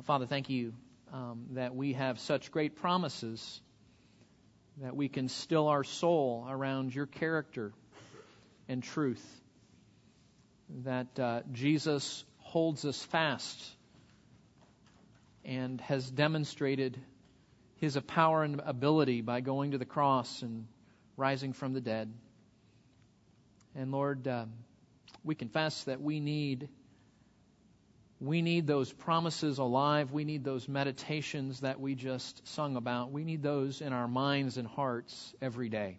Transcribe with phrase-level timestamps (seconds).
[0.00, 0.72] Uh, Father, thank you
[1.12, 3.60] um, that we have such great promises
[4.78, 7.74] that we can still our soul around your character
[8.66, 9.22] and truth.
[10.84, 13.62] That uh, Jesus holds us fast
[15.44, 16.98] and has demonstrated
[17.76, 20.66] his power and ability by going to the cross and
[21.18, 22.10] rising from the dead.
[23.74, 24.46] And Lord, uh,
[25.24, 26.70] we confess that we need
[28.20, 30.12] we need those promises alive.
[30.12, 33.10] We need those meditations that we just sung about.
[33.10, 35.98] We need those in our minds and hearts every day.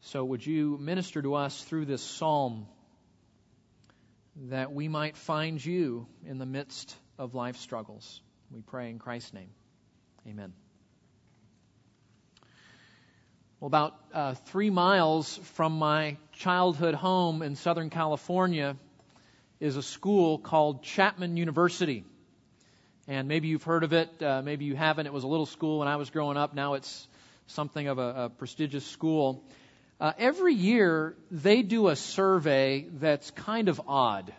[0.00, 2.66] So, would you minister to us through this psalm
[4.48, 8.20] that we might find you in the midst of life struggles?
[8.50, 9.50] We pray in Christ's name.
[10.26, 10.52] Amen.
[13.60, 18.76] Well, about uh, three miles from my childhood home in Southern California,
[19.60, 22.04] is a school called Chapman University.
[23.06, 25.06] And maybe you've heard of it, uh, maybe you haven't.
[25.06, 26.54] It was a little school when I was growing up.
[26.54, 27.06] Now it's
[27.48, 29.44] something of a, a prestigious school.
[30.00, 34.32] Uh, every year, they do a survey that's kind of odd.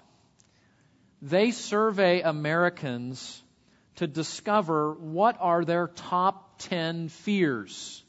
[1.21, 3.43] They survey Americans
[3.97, 8.03] to discover what are their top 10 fears.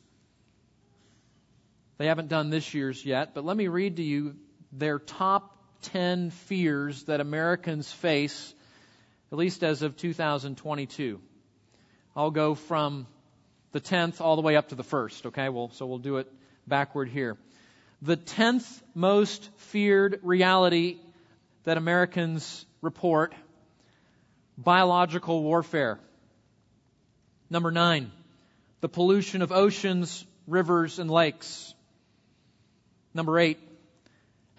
[1.99, 4.37] They haven't done this year's yet, but let me read to you
[4.73, 5.52] their top
[5.83, 8.55] 10 fears that Americans face,
[9.31, 11.21] at least as of 2022.
[12.15, 13.07] I'll go from
[13.73, 15.49] the 10th all the way up to the 1st, okay?
[15.49, 16.33] Well, so we'll do it
[16.67, 17.37] backward here.
[18.03, 20.99] The 10th most feared reality
[21.65, 23.35] that Americans report
[24.59, 25.99] biological warfare.
[27.49, 28.11] Number 9,
[28.81, 31.75] the pollution of oceans, rivers, and lakes.
[33.15, 33.59] Number 8,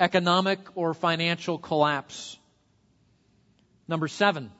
[0.04, 2.38] economic or financial collapse.
[3.88, 4.52] Number seven,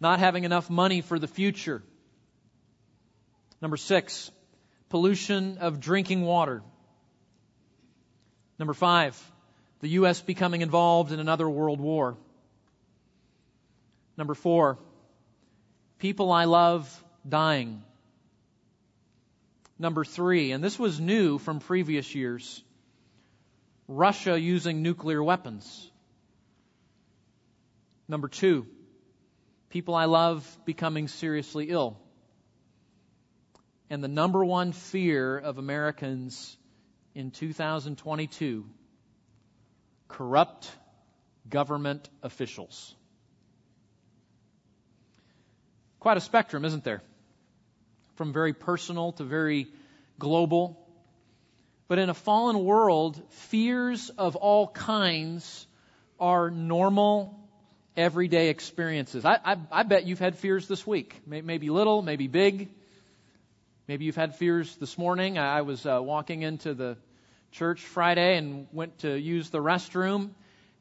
[0.00, 1.82] not having enough money for the future.
[3.60, 4.30] Number six,
[4.88, 6.62] pollution of drinking water.
[8.58, 9.14] Number five,
[9.80, 10.22] the U.S.
[10.22, 12.16] becoming involved in another world war.
[14.16, 14.78] Number four,
[15.98, 17.82] people I love dying.
[19.78, 22.62] Number three, and this was new from previous years,
[23.90, 25.90] Russia using nuclear weapons.
[28.06, 28.68] Number two,
[29.68, 31.98] people I love becoming seriously ill.
[33.90, 36.56] And the number one fear of Americans
[37.16, 38.64] in 2022
[40.06, 40.70] corrupt
[41.48, 42.94] government officials.
[45.98, 47.02] Quite a spectrum, isn't there?
[48.14, 49.66] From very personal to very
[50.16, 50.79] global.
[51.90, 55.66] But in a fallen world, fears of all kinds
[56.20, 57.36] are normal,
[57.96, 59.24] everyday experiences.
[59.24, 61.20] I, I, I bet you've had fears this week.
[61.26, 62.68] Maybe little, maybe big.
[63.88, 65.36] Maybe you've had fears this morning.
[65.36, 66.96] I was uh, walking into the
[67.50, 70.30] church Friday and went to use the restroom,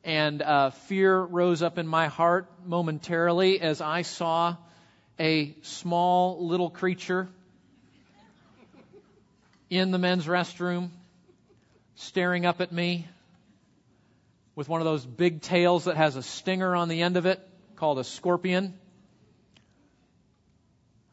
[0.03, 4.57] and uh, fear rose up in my heart momentarily as I saw
[5.19, 7.27] a small little creature
[9.71, 10.91] in the men's restroom
[11.99, 13.05] staring up at me
[14.55, 17.45] with one of those big tails that has a stinger on the end of it
[17.75, 18.73] called a scorpion.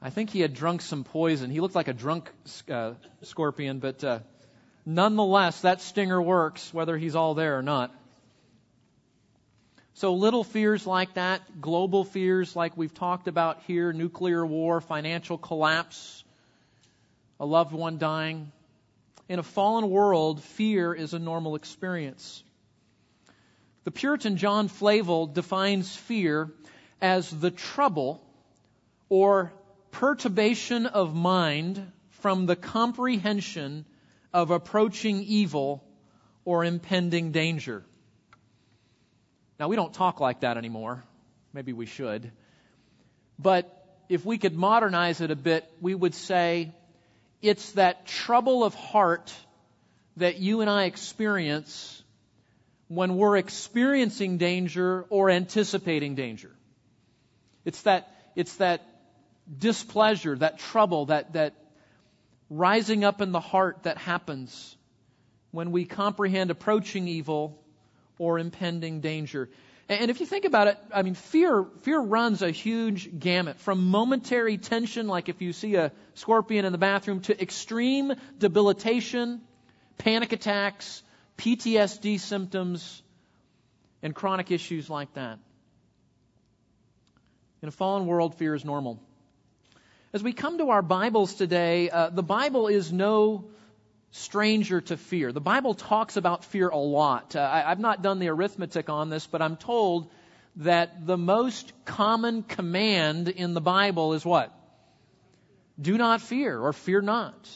[0.00, 1.50] I think he had drunk some poison.
[1.50, 2.30] He looked like a drunk
[2.70, 2.92] uh,
[3.22, 4.20] scorpion, but uh,
[4.84, 7.92] nonetheless, that stinger works whether he's all there or not.
[9.94, 15.36] So, little fears like that, global fears like we've talked about here nuclear war, financial
[15.36, 16.22] collapse,
[17.40, 18.52] a loved one dying,
[19.28, 22.42] in a fallen world, fear is a normal experience.
[23.84, 26.50] The Puritan John Flavel defines fear
[27.00, 28.22] as the trouble
[29.08, 29.52] or
[29.90, 33.84] perturbation of mind from the comprehension
[34.32, 35.84] of approaching evil
[36.44, 37.84] or impending danger.
[39.58, 41.04] Now, we don't talk like that anymore.
[41.52, 42.30] Maybe we should.
[43.38, 43.72] But
[44.08, 46.72] if we could modernize it a bit, we would say
[47.42, 49.32] it's that trouble of heart
[50.16, 52.02] that you and I experience
[52.88, 56.50] when we're experiencing danger or anticipating danger.
[57.64, 58.86] It's that, it's that
[59.58, 61.54] displeasure, that trouble, that, that
[62.48, 64.76] rising up in the heart that happens
[65.50, 67.58] when we comprehend approaching evil
[68.18, 69.48] or impending danger.
[69.88, 73.86] And if you think about it, I mean, fear, fear runs a huge gamut from
[73.86, 79.40] momentary tension, like if you see a scorpion in the bathroom, to extreme debilitation,
[79.98, 81.04] panic attacks,
[81.38, 83.00] PTSD symptoms,
[84.02, 85.38] and chronic issues like that.
[87.62, 89.00] In a fallen world, fear is normal.
[90.12, 93.44] As we come to our Bibles today, uh, the Bible is no
[94.16, 95.32] stranger to fear.
[95.32, 97.36] The Bible talks about fear a lot.
[97.36, 100.10] Uh, I, I've not done the arithmetic on this, but I'm told
[100.56, 104.52] that the most common command in the Bible is what?
[105.80, 107.48] Do not fear or fear not.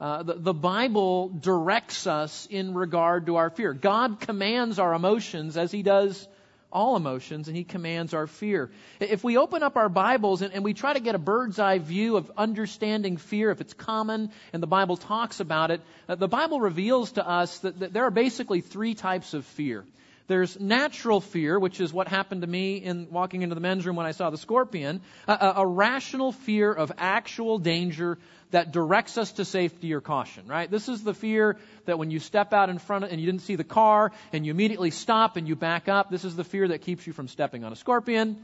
[0.00, 3.72] Uh, the, the Bible directs us in regard to our fear.
[3.72, 6.26] God commands our emotions as He does
[6.72, 8.70] all emotions, and He commands our fear.
[9.00, 11.78] If we open up our Bibles and, and, we try to get a bird's eye
[11.78, 16.28] view of understanding fear, if it's common and the Bible talks about it, uh, the
[16.28, 19.84] Bible reveals to us that, that there are basically three types of fear.
[20.28, 23.96] There's natural fear, which is what happened to me in walking into the men's room
[23.96, 25.00] when I saw the scorpion.
[25.26, 28.18] A, a, rational fear of actual danger
[28.50, 30.70] that directs us to safety or caution, right?
[30.70, 33.40] This is the fear that when you step out in front of, and you didn't
[33.40, 36.68] see the car and you immediately stop and you back up, this is the fear
[36.68, 38.36] that keeps you from stepping on a scorpion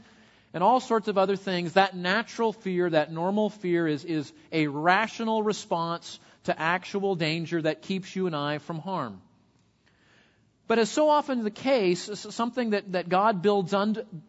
[0.55, 1.73] and all sorts of other things.
[1.73, 7.83] That natural fear, that normal fear is, is a rational response to actual danger that
[7.83, 9.21] keeps you and I from harm.
[10.67, 13.73] But as so often the case, something that, that God, builds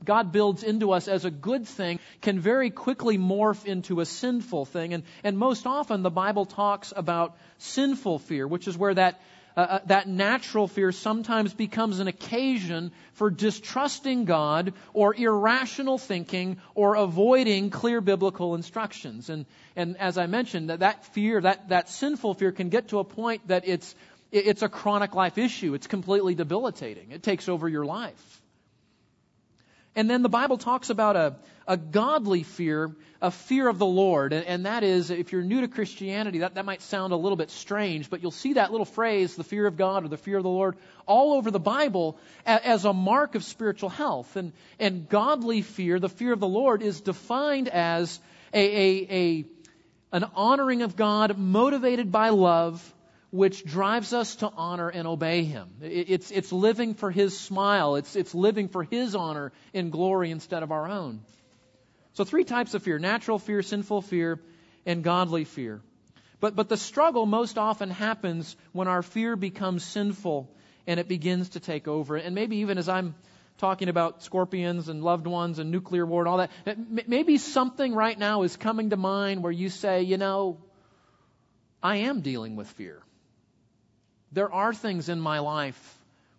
[0.05, 4.67] God builds into us as a good thing can very quickly morph into a sinful
[4.67, 4.93] thing.
[4.93, 9.19] And, and most often the Bible talks about sinful fear, which is where that,
[9.57, 16.59] uh, uh that natural fear sometimes becomes an occasion for distrusting God or irrational thinking
[16.75, 19.31] or avoiding clear biblical instructions.
[19.31, 22.99] And, and as I mentioned, that, that fear, that, that sinful fear can get to
[22.99, 23.95] a point that it's
[24.33, 25.75] it's a chronic life issue.
[25.75, 27.13] It's completely debilitating.
[27.13, 28.43] It takes over your life.
[29.97, 31.37] And then the Bible talks about a,
[31.67, 34.35] a godly fear, a fear of the Lord.
[34.35, 37.37] And, and, that is, if you're new to Christianity, that, that might sound a little
[37.37, 40.37] bit strange, but you'll see that little phrase, the fear of God or the fear
[40.37, 40.77] of the Lord,
[41.07, 44.37] all over the Bible as a mark of spiritual health.
[44.37, 48.21] And, and godly fear, the fear of the Lord, is defined as
[48.53, 49.45] a, a, a
[50.13, 52.95] an honoring of God motivated by love
[53.31, 55.69] which drives us to honor and obey Him.
[55.83, 57.97] It's, it's living for His smile.
[57.97, 61.21] It's, it's living for His honor and glory instead of our own.
[62.15, 64.41] So, three types of fear natural fear, sinful fear,
[64.87, 65.83] and godly fear.
[66.41, 70.51] But, but the struggle most often happens when our fear becomes sinful
[70.87, 72.17] and it begins to take over.
[72.17, 73.15] And maybe even as I'm
[73.59, 78.19] talking about scorpions and loved ones and nuclear war and all that, maybe something right
[78.19, 80.59] now is coming to mind where you say, you know,
[81.83, 83.03] I am dealing with fear.
[84.33, 85.99] There are things in my life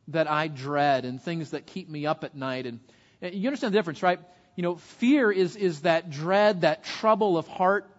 [0.09, 2.65] that I dread and things that keep me up at night.
[2.65, 2.79] And,
[3.21, 4.19] you understand the difference, right?
[4.55, 7.89] You know, fear is, is that dread, that trouble of heart.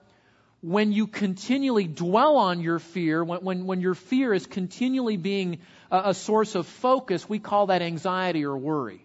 [0.60, 5.58] When you continually dwell on your fear, when, when, when your fear is continually being
[5.90, 9.04] a, a source of focus, we call that anxiety or worry.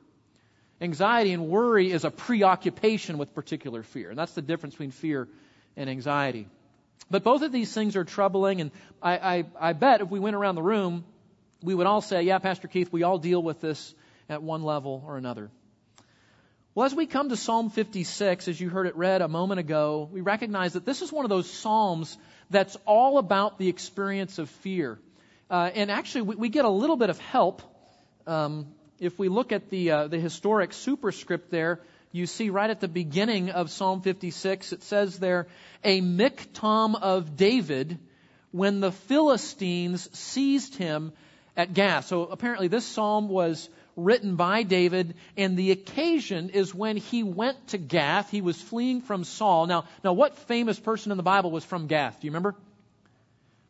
[0.82, 4.10] Anxiety and worry is a preoccupation with particular fear.
[4.10, 5.28] And that's the difference between fear
[5.78, 6.48] and anxiety.
[7.10, 8.72] But both of these things are troubling, and
[9.02, 11.06] I, I, I bet if we went around the room,
[11.62, 13.94] we would all say, Yeah, Pastor Keith, we all deal with this
[14.30, 15.50] at one level or another.
[16.76, 20.10] Well, as we come to Psalm 56, as you heard it read a moment ago,
[20.12, 22.18] we recognize that this is one of those Psalms
[22.50, 24.98] that's all about the experience of fear.
[25.52, 27.62] Uh, and actually, we, we, get a little bit of help
[28.26, 28.66] um,
[29.00, 31.80] if we look at the, uh, the historic superscript there
[32.14, 35.48] you see right at the beginning of Psalm 56, it says there,
[35.84, 37.98] a miktam of David
[38.52, 41.12] when the Philistines seized him
[41.58, 42.06] at Gath.
[42.06, 47.68] So apparently this psalm was written by David, and the occasion is when he went
[47.70, 48.30] to Gath.
[48.30, 49.66] He was fleeing from Saul.
[49.66, 52.20] Now, now what famous person in the Bible was from Gath?
[52.22, 52.56] Do you remember?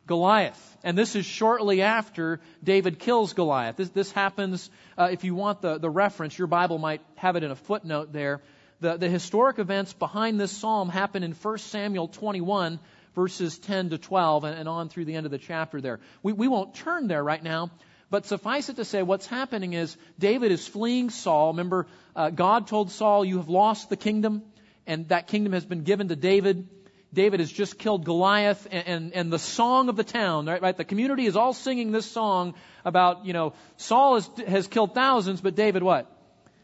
[0.06, 0.76] Goliath.
[0.82, 3.76] And this is shortly after David kills Goliath.
[3.76, 7.42] This, this happens, uh, if you want the, the reference, your Bible might have it
[7.42, 8.42] in a footnote there.
[8.80, 12.78] The, the historic events behind this psalm happen in 1 Samuel 21,
[13.14, 16.00] verses 10 to 12, and, and on through the end of the chapter there.
[16.22, 17.70] We, we won't turn there right now,
[18.10, 21.52] but suffice it to say, what's happening is David is fleeing Saul.
[21.52, 24.42] Remember, uh, God told Saul, You have lost the kingdom,
[24.86, 26.68] and that kingdom has been given to David.
[27.14, 30.76] David has just killed Goliath and, and, and, the song of the town, right, right?
[30.76, 32.54] The community is all singing this song
[32.84, 36.10] about, you know, Saul has, has killed thousands, but David what?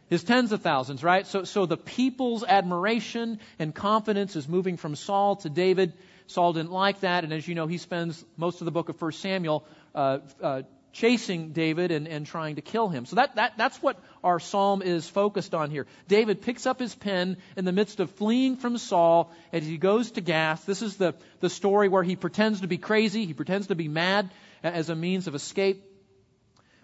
[0.08, 1.24] His tens of thousands, right?
[1.26, 5.92] So, so the people's admiration and confidence is moving from Saul to David.
[6.26, 9.00] Saul didn't like that, and as you know, he spends most of the book of
[9.00, 9.64] 1 Samuel
[9.94, 13.06] uh, uh, chasing David and, and trying to kill him.
[13.06, 15.86] So that, that, that's what our psalm is focused on here.
[16.08, 20.12] David picks up his pen in the midst of fleeing from Saul as he goes
[20.12, 20.66] to Gath.
[20.66, 23.88] This is the, the story where he pretends to be crazy, he pretends to be
[23.88, 24.30] mad
[24.62, 25.84] as a means of escape.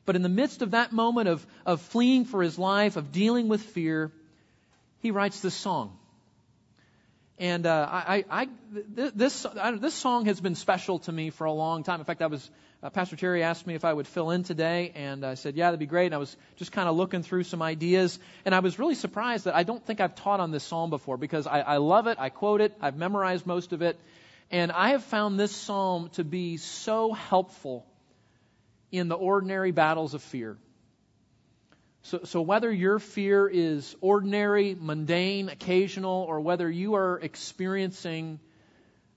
[0.04, 3.48] But in the midst of that moment of, of fleeing for his life, of dealing
[3.48, 4.12] with fear,
[5.00, 5.98] he writes this song.
[7.38, 9.46] And uh, I, I, this,
[9.78, 12.00] this song has been special to me for a long time.
[12.00, 12.48] In fact, I was
[12.86, 15.66] uh, Pastor Terry asked me if I would fill in today, and I said, "Yeah,
[15.66, 18.60] that'd be great." And I was just kind of looking through some ideas, and I
[18.60, 21.62] was really surprised that I don't think I've taught on this psalm before because I,
[21.62, 23.98] I love it, I quote it, I've memorized most of it,
[24.52, 27.84] and I have found this psalm to be so helpful
[28.92, 30.56] in the ordinary battles of fear.
[32.02, 38.38] So, so whether your fear is ordinary, mundane, occasional, or whether you are experiencing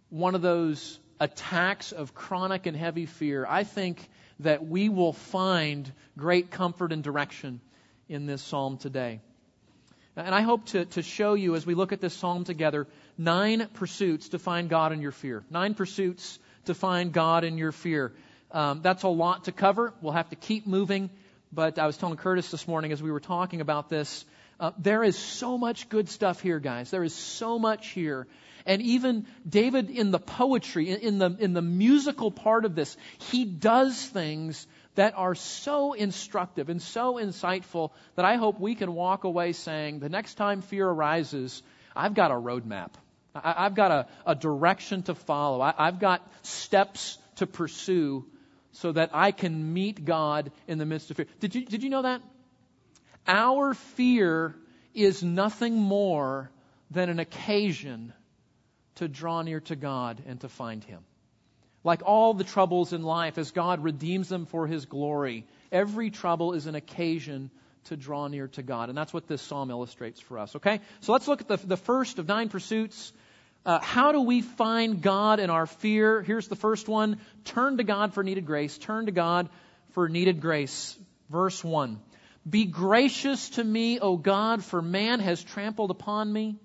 [0.10, 4.10] one of those attacks of chronic and heavy fear, I think
[4.40, 7.62] that we will find great comfort and direction
[8.08, 9.22] in this psalm today.
[10.16, 13.68] And I hope to, to show you as we look at this psalm together nine
[13.74, 15.44] pursuits to find God in your fear.
[15.50, 18.12] Nine pursuits to find God in your fear.
[18.52, 19.94] Um, that's a lot to cover.
[20.02, 21.10] We'll have to keep moving.
[21.52, 24.26] But I was telling Curtis this morning as we were talking about this,
[24.60, 26.92] uh, there is so much good stuff here, guys.
[26.92, 28.28] There is so much here.
[28.66, 32.98] And even David in the poetry, in the, in the musical part of this,
[33.32, 38.94] he does things that are so instructive and so insightful that I hope we can
[38.94, 41.64] walk away saying, the next time fear arises,
[41.96, 42.92] I've got a roadmap.
[43.34, 45.62] I, have got a, a, direction to follow.
[45.62, 48.26] I, I've got steps to pursue
[48.74, 51.28] so that I can meet God in the midst of fear.
[51.40, 52.22] Did you, did you know that?
[53.30, 54.56] Our fear
[54.96, 56.50] is nothing more
[56.90, 58.12] than an occasion
[58.96, 61.02] to draw near to God and to find Him.
[61.84, 66.54] Like all the troubles in life, as God redeems them for His glory, every trouble
[66.54, 67.52] is an occasion
[67.86, 68.90] to draw near to God.
[68.90, 70.82] And that's what this psalm illustrates for us, okay?
[71.02, 73.14] So let's look at the, the first of nine pursuits
[73.66, 76.22] uh, how do we find God in our fear?
[76.22, 78.78] Here's the first one turn to God for needed grace.
[78.78, 79.50] Turn to God
[79.92, 80.98] for needed grace.
[81.30, 82.00] Verse 1
[82.48, 86.58] Be gracious to me, O God, for man has trampled upon me.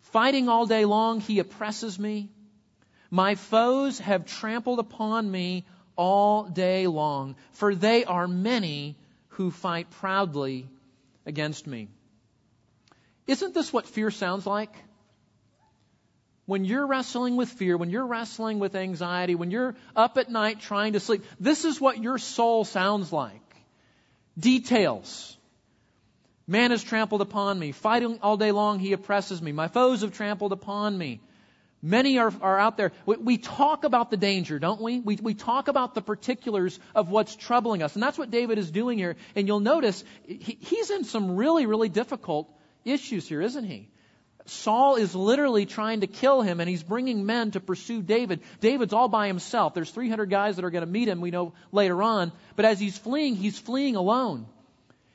[0.00, 2.30] Fighting all day long, he oppresses me.
[3.10, 5.66] My foes have trampled upon me
[5.96, 8.96] all day long, for they are many
[9.28, 10.68] who fight proudly
[11.26, 11.88] against me.
[13.26, 14.74] Isn't this what fear sounds like?
[16.48, 20.58] when you're wrestling with fear, when you're wrestling with anxiety, when you're up at night
[20.60, 23.42] trying to sleep, this is what your soul sounds like.
[24.38, 25.36] Details.
[26.46, 27.72] Man has trampled upon me.
[27.72, 29.52] Fighting all day long, he oppresses me.
[29.52, 31.20] My foes have trampled upon me.
[31.82, 32.92] Many are, are out there.
[33.06, 34.98] We, we, talk about the danger, don't we?
[34.98, 35.16] we?
[35.16, 37.94] We talk about the particulars of what's troubling us.
[37.94, 39.16] And that's what David is doing here.
[39.36, 42.50] And you'll notice he, he's in some really, really difficult
[42.84, 43.90] issues here, isn't he?
[44.50, 48.40] Saul is literally trying to kill him and he's bringing men to pursue David.
[48.60, 49.74] David's all by himself.
[49.74, 52.32] There's 300 guys that are going to meet him, we know later on.
[52.56, 54.46] But as he's fleeing, he's fleeing alone.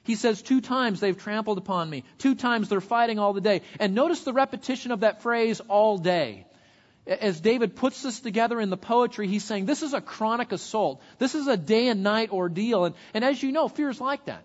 [0.04, 2.04] He says, Two times they've trampled upon me.
[2.18, 3.62] Two times they're fighting all the day.
[3.80, 6.46] And notice the repetition of that phrase, all day.
[7.06, 11.02] As David puts this together in the poetry, he's saying, This is a chronic assault.
[11.20, 12.86] This is a day and night ordeal.
[12.86, 14.44] And, and as you know, fear is like that.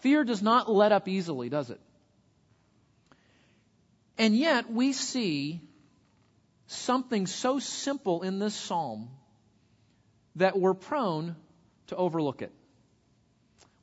[0.00, 1.80] Fear does not let up easily, does it?
[4.18, 5.60] And yet we see
[6.66, 9.10] something so simple in this psalm
[10.36, 11.36] that we're prone
[11.88, 12.52] to overlook it.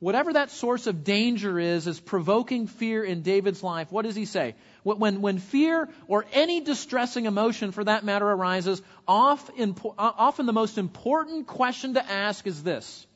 [0.00, 3.92] Whatever that source of danger is, is provoking fear in David's life.
[3.92, 4.54] What does he say?
[4.82, 11.46] When, when fear or any distressing emotion for that matter arises, often the most important
[11.46, 13.06] question to ask is this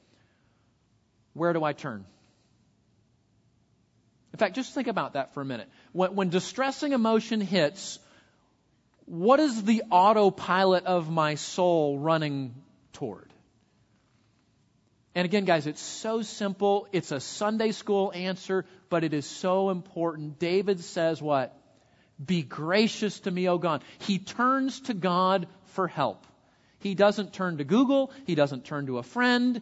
[1.33, 2.05] Where do I turn?
[4.35, 5.69] In fact, just think about that for a minute.
[5.95, 8.01] When, when distressing emotion hits,
[9.07, 12.53] what is the autopilot of my soul running
[12.93, 13.33] toward?
[15.15, 16.89] And again, guys, it's so simple.
[16.93, 20.41] It's a Sunday school answer, but it is so important.
[20.41, 21.57] David says what?
[22.25, 23.85] Be gracious to me, O God.
[24.01, 26.27] He turns to God for help.
[26.81, 28.11] He doesn't turn to Google.
[28.27, 29.61] He doesn't turn to a friend.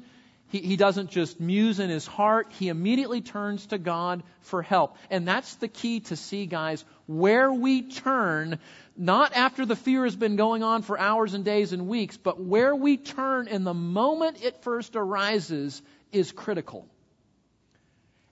[0.53, 4.99] He, he doesn't just muse in his heart, he immediately turns to God for help.
[5.11, 8.59] And that's the key to see, guys, where we turn,
[8.95, 12.39] not after the fear has been going on for hours and days and weeks, but
[12.39, 15.81] where we turn in the moment it first arises
[16.13, 16.87] is critical.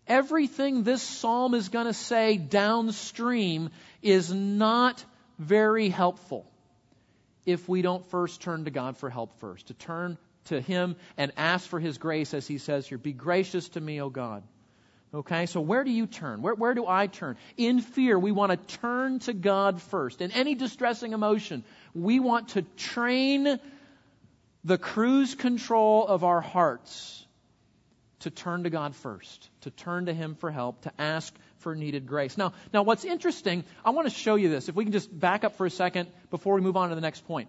[0.06, 3.70] Everything this psalm is going to say downstream
[4.02, 5.02] is not
[5.38, 6.44] very helpful
[7.46, 10.18] if we don't first turn to God for help first, to turn
[10.50, 12.98] to Him and ask for His grace, as He says here.
[12.98, 14.44] Be gracious to me, O God.
[15.12, 16.40] Okay, so where do you turn?
[16.40, 17.36] Where, where do I turn?
[17.56, 20.20] In fear, we want to turn to God first.
[20.20, 21.64] In any distressing emotion,
[21.94, 23.58] we want to train
[24.62, 27.26] the cruise control of our hearts
[28.20, 32.06] to turn to God first, to turn to Him for help, to ask for needed
[32.06, 32.38] grace.
[32.38, 34.68] Now, now what's interesting, I want to show you this.
[34.68, 37.00] If we can just back up for a second before we move on to the
[37.00, 37.48] next point.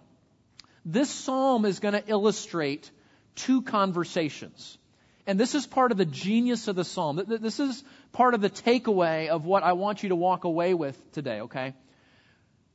[0.84, 2.90] This psalm is going to illustrate
[3.34, 4.78] two conversations.
[5.26, 7.22] And this is part of the genius of the psalm.
[7.26, 11.12] This is part of the takeaway of what I want you to walk away with
[11.12, 11.74] today, okay?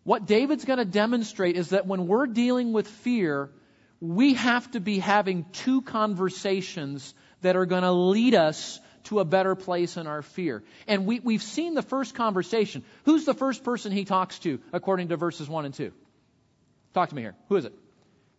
[0.04, 3.50] What David's going to demonstrate is that when we're dealing with fear,
[4.00, 9.26] we have to be having two conversations that are going to lead us to a
[9.26, 10.64] better place in our fear.
[10.88, 12.84] And we, we've seen the first conversation.
[13.04, 15.92] Who's the first person he talks to according to verses 1 and 2?
[16.94, 17.36] Talk to me here.
[17.50, 17.74] Who is it?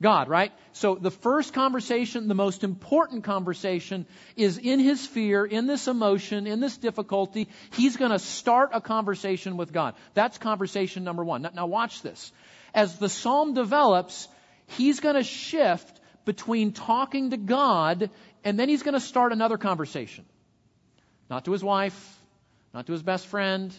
[0.00, 0.52] God, right?
[0.72, 6.46] So the first conversation, the most important conversation, is in his fear, in this emotion,
[6.46, 7.48] in this difficulty.
[7.72, 9.94] He's going to start a conversation with God.
[10.14, 11.42] That's conversation number one.
[11.42, 12.32] Now, now watch this.
[12.72, 14.28] As the psalm develops,
[14.66, 18.10] he's going to shift between talking to God
[18.44, 20.24] and then he's going to start another conversation.
[21.28, 22.18] Not to his wife,
[22.72, 23.74] not to his best friend,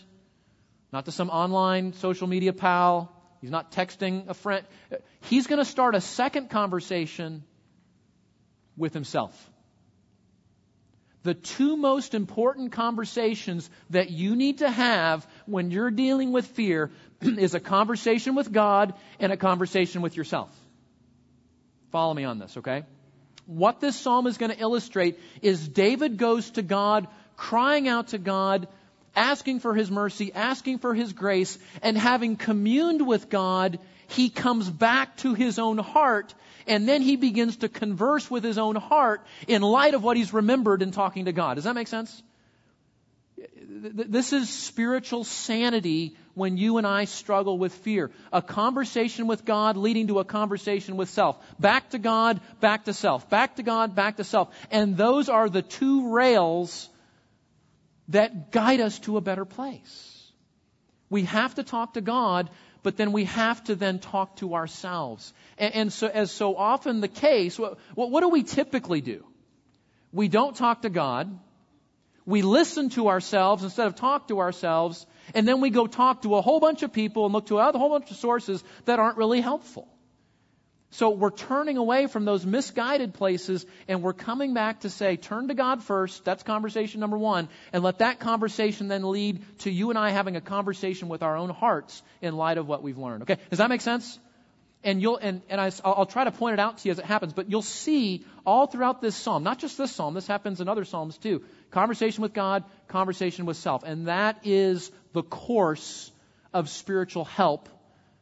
[0.91, 4.65] not to some online social media pal, He's not texting a friend.
[5.21, 7.43] He's going to start a second conversation
[8.77, 9.49] with himself.
[11.23, 16.91] The two most important conversations that you need to have when you're dealing with fear
[17.21, 20.49] is a conversation with God and a conversation with yourself.
[21.91, 22.83] Follow me on this, okay?
[23.45, 28.17] What this psalm is going to illustrate is David goes to God, crying out to
[28.17, 28.67] God,
[29.15, 34.69] asking for His mercy, asking for His grace, and having communed with God, he comes
[34.69, 36.33] back to his own heart,
[36.67, 40.33] and then he begins to converse with his own heart in light of what he's
[40.33, 41.55] remembered in talking to God.
[41.55, 42.21] Does that make sense?
[43.71, 48.11] This is spiritual sanity when you and I struggle with fear.
[48.33, 51.37] A conversation with God leading to a conversation with self.
[51.59, 53.29] Back to God, back to self.
[53.29, 54.49] Back to God, back to self.
[54.71, 56.89] And those are the two rails
[58.09, 60.31] that guide us to a better place.
[61.09, 62.49] We have to talk to God,
[62.83, 65.33] but then we have to then talk to ourselves.
[65.57, 69.25] And, and so, as so often the case, what, what do we typically do?
[70.11, 71.37] We don't talk to God.
[72.25, 76.35] We listen to ourselves instead of talk to ourselves, and then we go talk to
[76.35, 79.17] a whole bunch of people and look to a whole bunch of sources that aren't
[79.17, 79.87] really helpful.
[80.91, 85.49] So we're turning away from those misguided places and we're coming back to say, turn
[85.49, 86.25] to God first.
[86.25, 87.47] That's conversation number one.
[87.71, 91.37] And let that conversation then lead to you and I having a conversation with our
[91.37, 93.23] own hearts in light of what we've learned.
[93.23, 93.37] Okay?
[93.51, 94.17] Does that make sense?
[94.83, 97.05] And you'll, and, and I, I'll try to point it out to you as it
[97.05, 100.69] happens, but you'll see all throughout this psalm, not just this psalm, this happens in
[100.69, 101.43] other psalms too.
[101.69, 103.83] Conversation with God, conversation with self.
[103.83, 106.11] And that is the course
[106.53, 107.69] of spiritual help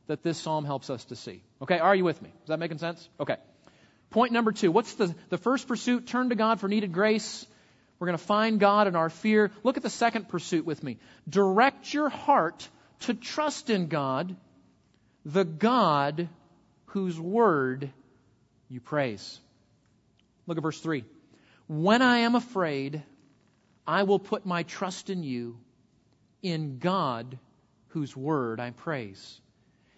[0.07, 1.43] that this psalm helps us to see.
[1.61, 2.29] Okay, are you with me?
[2.43, 3.07] Is that making sense?
[3.19, 3.37] Okay.
[4.09, 4.71] Point number two.
[4.71, 6.07] What's the, the first pursuit?
[6.07, 7.45] Turn to God for needed grace.
[7.99, 9.51] We're going to find God in our fear.
[9.63, 10.97] Look at the second pursuit with me.
[11.27, 12.67] Direct your heart
[13.01, 14.35] to trust in God,
[15.25, 16.29] the God
[16.87, 17.91] whose word
[18.69, 19.39] you praise.
[20.45, 21.03] Look at verse 3.
[21.67, 23.03] When I am afraid,
[23.85, 25.57] I will put my trust in you,
[26.41, 27.37] in God
[27.89, 29.41] whose word I praise.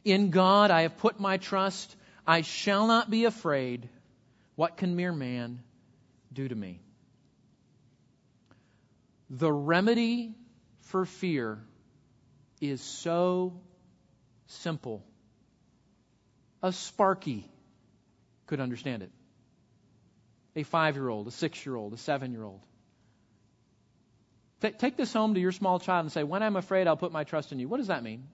[0.03, 1.95] In God I have put my trust.
[2.25, 3.89] I shall not be afraid.
[4.55, 5.61] What can mere man
[6.31, 6.81] do to me?
[9.29, 10.35] The remedy
[10.81, 11.59] for fear
[12.59, 13.59] is so
[14.47, 15.03] simple.
[16.61, 17.49] A Sparky
[18.47, 19.11] could understand it.
[20.55, 22.61] A five year old, a six year old, a seven year old.
[24.61, 27.23] Take this home to your small child and say, When I'm afraid, I'll put my
[27.23, 27.69] trust in you.
[27.69, 28.27] What does that mean?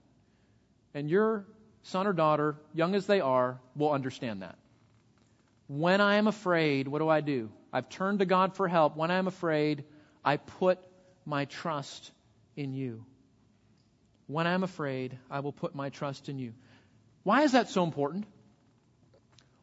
[0.95, 1.45] And your
[1.85, 4.57] son or daughter, young as they are, will understand that.
[5.67, 7.49] When I am afraid, what do I do?
[7.71, 8.95] I've turned to God for help.
[8.95, 9.83] When I am afraid,
[10.23, 10.79] I put
[11.25, 12.11] my trust
[12.55, 13.05] in you.
[14.27, 16.53] When I am afraid, I will put my trust in you.
[17.23, 18.25] Why is that so important?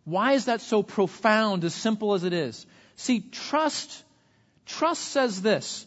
[0.05, 2.67] Why is that so profound, as simple as it is?
[2.97, 4.05] See, trust,
[4.67, 5.87] trust says this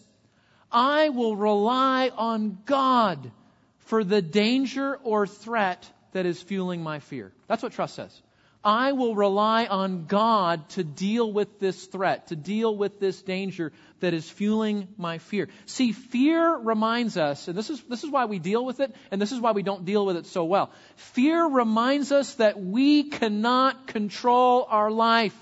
[0.69, 3.31] I will rely on God
[3.79, 7.33] for the danger or threat that is fueling my fear.
[7.49, 8.21] That's what trust says.
[8.63, 13.73] I will rely on God to deal with this threat, to deal with this danger
[13.99, 15.49] that is fueling my fear.
[15.65, 19.21] See, fear reminds us, and this is, this is why we deal with it, and
[19.21, 20.71] this is why we don't deal with it so well.
[20.95, 25.37] Fear reminds us that we cannot control our life.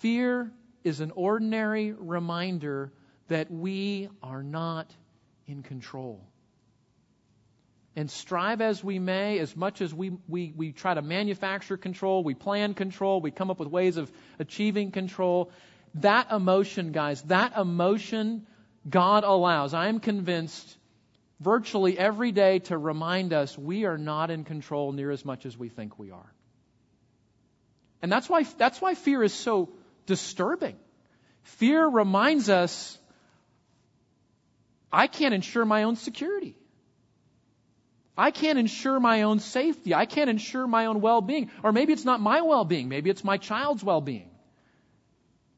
[0.00, 0.50] Fear
[0.82, 2.90] is an ordinary reminder
[3.28, 4.90] that we are not
[5.46, 6.20] in control.
[7.94, 12.24] And strive as we may, as much as we, we, we try to manufacture control,
[12.24, 15.50] we plan control, we come up with ways of achieving control,
[15.96, 18.46] that emotion, guys, that emotion
[18.88, 20.76] God allows, I am convinced,
[21.40, 25.56] virtually every day to remind us we are not in control near as much as
[25.56, 26.32] we think we are.
[28.00, 29.70] And that's why, that's why fear is so
[30.06, 30.76] disturbing.
[31.42, 32.98] Fear reminds us
[34.92, 36.56] I can't ensure my own security.
[38.16, 39.94] I can't ensure my own safety.
[39.94, 41.50] I can't ensure my own well being.
[41.62, 42.88] Or maybe it's not my well being.
[42.88, 44.30] Maybe it's my child's well being.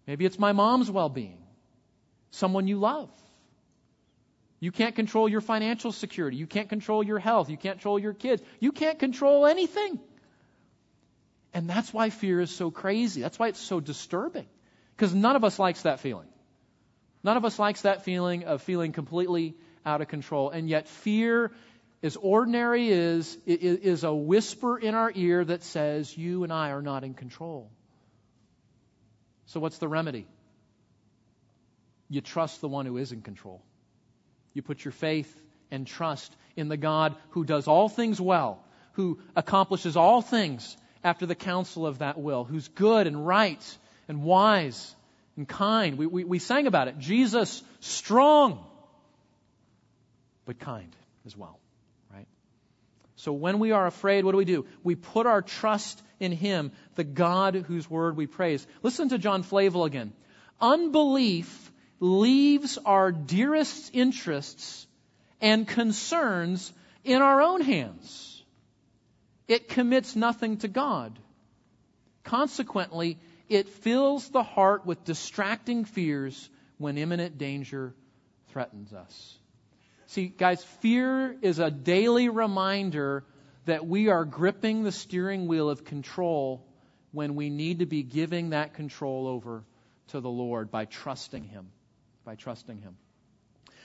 [0.06, 1.38] Maybe it's my mom's well being.
[2.30, 3.10] Someone you love.
[4.60, 6.36] You can't control your financial security.
[6.36, 7.50] You can't control your health.
[7.50, 8.42] You can't control your kids.
[8.60, 9.98] You can't control anything.
[11.52, 13.20] And that's why fear is so crazy.
[13.20, 14.46] That's why it's so disturbing.
[14.96, 16.28] Because none of us likes that feeling.
[17.22, 20.50] None of us likes that feeling of feeling completely out of control.
[20.50, 21.52] And yet fear
[22.04, 26.82] as ordinary is, is a whisper in our ear that says, You and I are
[26.82, 27.70] not in control.
[29.46, 30.26] So, what's the remedy?
[32.10, 33.62] You trust the one who is in control.
[34.52, 35.34] You put your faith
[35.70, 38.62] and trust in the God who does all things well,
[38.92, 44.22] who accomplishes all things after the counsel of that will, who's good and right and
[44.22, 44.94] wise
[45.38, 45.96] and kind.
[45.96, 46.98] We, we, we sang about it.
[46.98, 48.62] Jesus, strong,
[50.44, 51.58] but kind as well.
[53.24, 54.66] So when we are afraid, what do we do?
[54.82, 58.66] We put our trust in Him, the God whose word we praise.
[58.82, 60.12] Listen to John Flavel again.
[60.60, 64.86] Unbelief leaves our dearest interests
[65.40, 66.70] and concerns
[67.02, 68.42] in our own hands.
[69.48, 71.18] It commits nothing to God.
[72.24, 73.16] Consequently,
[73.48, 77.94] it fills the heart with distracting fears when imminent danger
[78.48, 79.38] threatens us.
[80.14, 83.24] See, guys, fear is a daily reminder
[83.64, 86.64] that we are gripping the steering wheel of control
[87.10, 89.64] when we need to be giving that control over
[90.08, 91.66] to the Lord by trusting Him.
[92.24, 92.96] By trusting Him.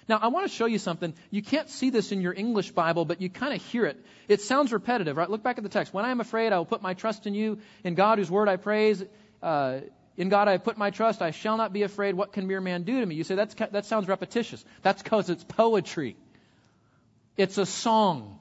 [0.08, 1.15] Now, I want to show you something.
[1.32, 3.98] You can't see this in your English Bible, but you kind of hear it.
[4.28, 5.32] It sounds repetitive, right?
[5.32, 5.96] Look back at the text.
[5.96, 7.58] When I am afraid, I will put my trust in you.
[7.84, 9.04] In God, whose word I praise,
[9.42, 9.80] uh,
[10.19, 11.21] in God I put my trust.
[11.21, 12.13] I shall not be afraid.
[12.13, 13.15] What can mere man do to me?
[13.15, 14.63] You say that's, that sounds repetitious.
[14.84, 16.17] That's because it's poetry.
[17.38, 18.38] It's a song.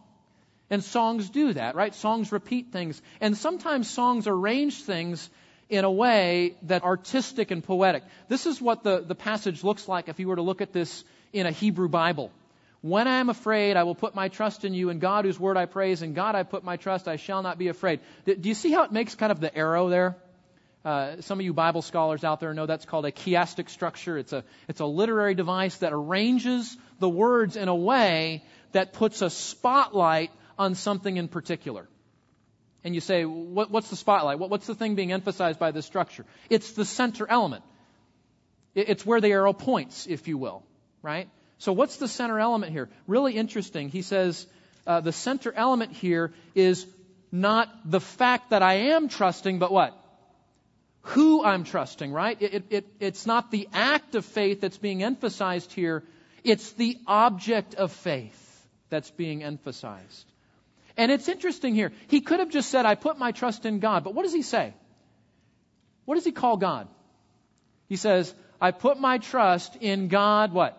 [0.71, 1.95] And songs do that, right?
[1.95, 3.01] Songs repeat things.
[3.21, 5.31] And sometimes songs arrange things
[5.71, 8.03] in a way that artistic and poetic.
[8.29, 11.05] This is what the, the passage looks like if you were to look at this
[11.33, 12.33] in a Hebrew Bible.
[12.81, 15.57] When I am afraid, I will put my trust in you, and God whose word
[15.57, 18.01] I praise, in God I put my trust, I shall not be afraid.
[18.25, 20.17] Do you see how it makes kind of the arrow there?
[20.89, 24.17] Uh, some of you Bible scholars out there know that's called a chiastic structure.
[24.17, 29.21] It's a, it's a literary device that arranges the words in a way that puts
[29.21, 31.87] a spotlight on something in particular.
[32.85, 34.39] And you say, what, what's the spotlight?
[34.39, 36.25] What, what's the thing being emphasized by this structure?
[36.49, 37.65] It's the center element.
[38.75, 40.63] It, it's where the arrow points, if you will,
[41.03, 41.29] right?
[41.59, 42.89] So what's the center element here?
[43.07, 43.91] Really interesting.
[43.91, 44.47] He says
[44.87, 46.87] uh, the center element here is
[47.31, 49.98] not the fact that I am trusting, but what?
[51.13, 52.37] Who I'm trusting, right?
[52.41, 56.05] It, it, it's not the act of faith that's being emphasized here.
[56.45, 60.27] It's the object of faith that's being emphasized.
[60.99, 61.93] And it's interesting here.
[62.09, 64.05] He could have just said, I put my trust in God.
[64.05, 64.75] But what does he say?
[66.05, 66.89] What does he call God?
[67.89, 70.79] He says, I put my trust in God, what?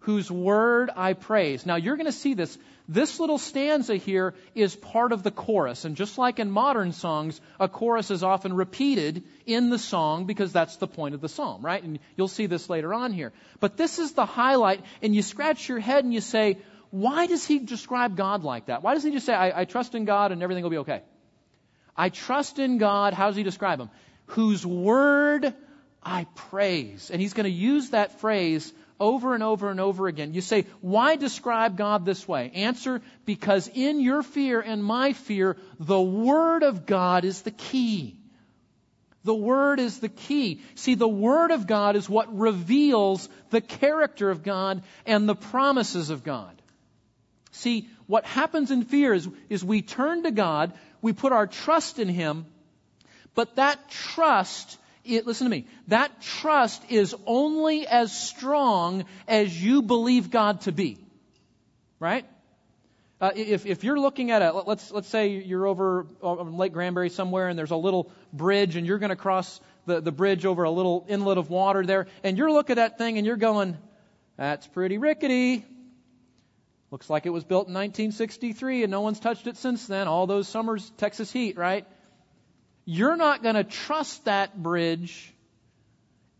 [0.00, 1.66] Whose word I praise.
[1.66, 2.56] Now you're going to see this.
[2.88, 5.84] This little stanza here is part of the chorus.
[5.84, 10.52] And just like in modern songs, a chorus is often repeated in the song because
[10.52, 11.82] that's the point of the psalm, right?
[11.82, 13.32] And you'll see this later on here.
[13.60, 16.58] But this is the highlight, and you scratch your head and you say,
[16.90, 18.82] why does he describe God like that?
[18.82, 21.02] Why does he just say, I, I trust in God and everything will be okay?
[21.96, 23.14] I trust in God.
[23.14, 23.90] How does he describe him?
[24.26, 25.54] Whose word
[26.02, 27.10] I praise.
[27.10, 30.34] And he's going to use that phrase over and over and over again.
[30.34, 32.50] You say, why describe God this way?
[32.54, 38.16] Answer, because in your fear and my fear, the Word of God is the key.
[39.24, 40.62] The Word is the key.
[40.74, 46.10] See, the Word of God is what reveals the character of God and the promises
[46.10, 46.60] of God.
[47.52, 51.98] See, what happens in fear is, is we turn to God, we put our trust
[51.98, 52.46] in Him,
[53.34, 59.82] but that trust, it, listen to me, that trust is only as strong as you
[59.82, 60.98] believe God to be.
[61.98, 62.26] Right?
[63.20, 67.08] Uh, if, if you're looking at a, let's, let's say you're over on Lake Granbury
[67.08, 70.64] somewhere and there's a little bridge and you're going to cross the, the bridge over
[70.64, 73.76] a little inlet of water there and you're looking at that thing and you're going,
[74.36, 75.64] that's pretty rickety.
[76.90, 80.08] Looks like it was built in 1963 and no one's touched it since then.
[80.08, 81.86] All those summers, Texas heat, right?
[82.84, 85.32] You're not going to trust that bridge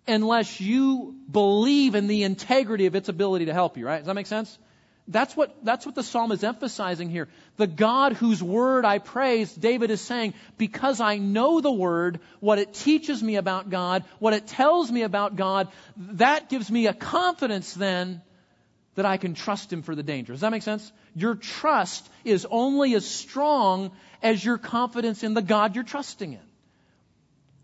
[0.07, 3.99] unless you believe in the integrity of its ability to help you, right?
[3.99, 4.59] Does that make sense?
[5.09, 7.29] That's what, that's what the psalm is emphasizing here.
[7.57, 12.59] The God whose word I praise, David is saying, because I know the word, what
[12.59, 16.95] it teaches me about God, what it tells me about God, that gives me a
[16.95, 18.23] confidence then
[18.95, 20.33] that I can trust him for the danger.
[20.33, 20.93] Does that make sense?
[21.15, 23.91] Your trust is only as strong
[24.23, 26.47] as your confidence in the God you're trusting in.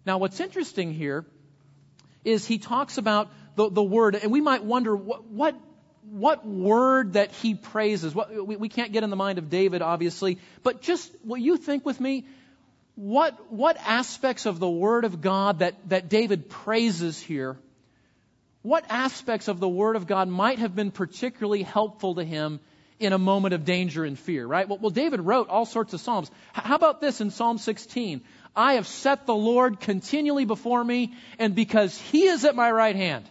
[0.06, 1.26] Now, what's interesting here
[2.24, 5.54] is he talks about the, the word, and we might wonder what, what
[6.10, 8.14] what word that he praises.
[8.14, 11.56] What, we, we can't get in the mind of David, obviously, but just what you
[11.56, 12.24] think with me,
[12.94, 17.56] what, what aspects of the Word of God that, that David praises here,
[18.68, 22.60] what aspects of the Word of God might have been particularly helpful to him
[23.00, 24.68] in a moment of danger and fear, right?
[24.68, 26.30] Well, David wrote all sorts of Psalms.
[26.52, 28.20] How about this in Psalm 16?
[28.54, 32.94] I have set the Lord continually before me, and because he is at my right
[32.94, 33.24] hand,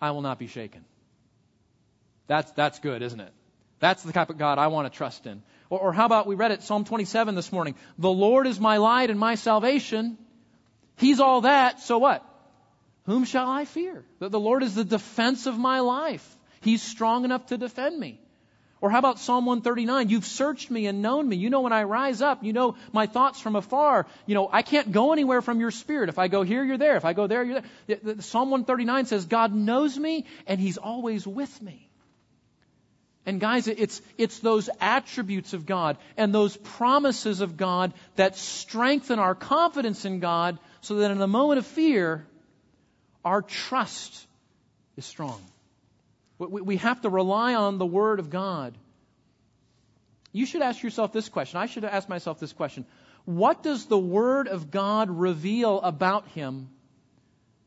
[0.00, 0.84] I will not be shaken.
[2.28, 3.32] That's, that's good, isn't it?
[3.80, 5.42] That's the type of God I want to trust in.
[5.70, 7.74] Or, or how about we read it, Psalm 27 this morning.
[7.98, 10.16] The Lord is my light and my salvation.
[10.96, 12.24] He's all that, so what?
[13.08, 14.04] Whom shall I fear?
[14.18, 16.36] The, the Lord is the defense of my life.
[16.60, 18.20] He's strong enough to defend me.
[18.82, 20.10] Or how about Psalm 139?
[20.10, 21.36] You've searched me and known me.
[21.36, 22.44] You know when I rise up.
[22.44, 24.06] You know my thoughts from afar.
[24.26, 26.10] You know, I can't go anywhere from your spirit.
[26.10, 26.96] If I go here, you're there.
[26.96, 28.20] If I go there, you're there.
[28.20, 31.88] Psalm 139 says, God knows me and He's always with me.
[33.24, 39.18] And guys, it's, it's those attributes of God and those promises of God that strengthen
[39.18, 42.26] our confidence in God so that in the moment of fear,
[43.24, 44.26] our trust
[44.96, 45.40] is strong.
[46.38, 48.74] We, have to rely on the Word of God.
[50.32, 51.58] You should ask yourself this question.
[51.58, 52.86] I should ask myself this question.
[53.24, 56.68] What does the Word of God reveal about Him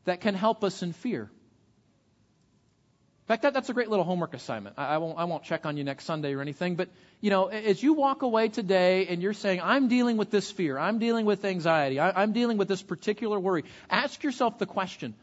[0.04, 1.22] that can help us in fear?
[1.22, 4.74] In fact, that, that's a great little homework assignment.
[4.78, 6.88] I, I, won't, I won't check on you next Sunday or anything, but
[7.20, 10.76] you know, as you walk away today and you're saying, I'm dealing with this fear,
[10.76, 15.14] I'm dealing with anxiety, I, I'm dealing with this particular worry, ask yourself the question,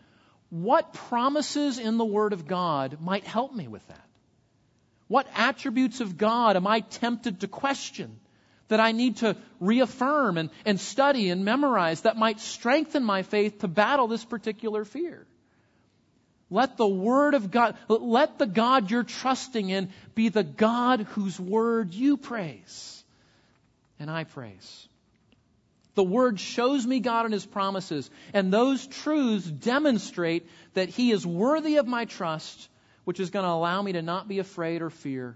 [0.49, 4.07] what promises in the Word of God might help me with that?
[5.07, 8.19] What attributes of God am I tempted to question
[8.67, 13.59] that I need to reaffirm and, and study and memorize that might strengthen my faith
[13.59, 15.25] to battle this particular fear?
[16.51, 21.39] Let the Word of God, let the God you're trusting in be the God whose
[21.39, 23.03] Word you praise
[23.99, 24.88] and I praise.
[25.99, 31.27] The Word shows me God and His promises, and those truths demonstrate that He is
[31.27, 32.69] worthy of my trust,
[33.03, 35.35] which is going to allow me to not be afraid or fear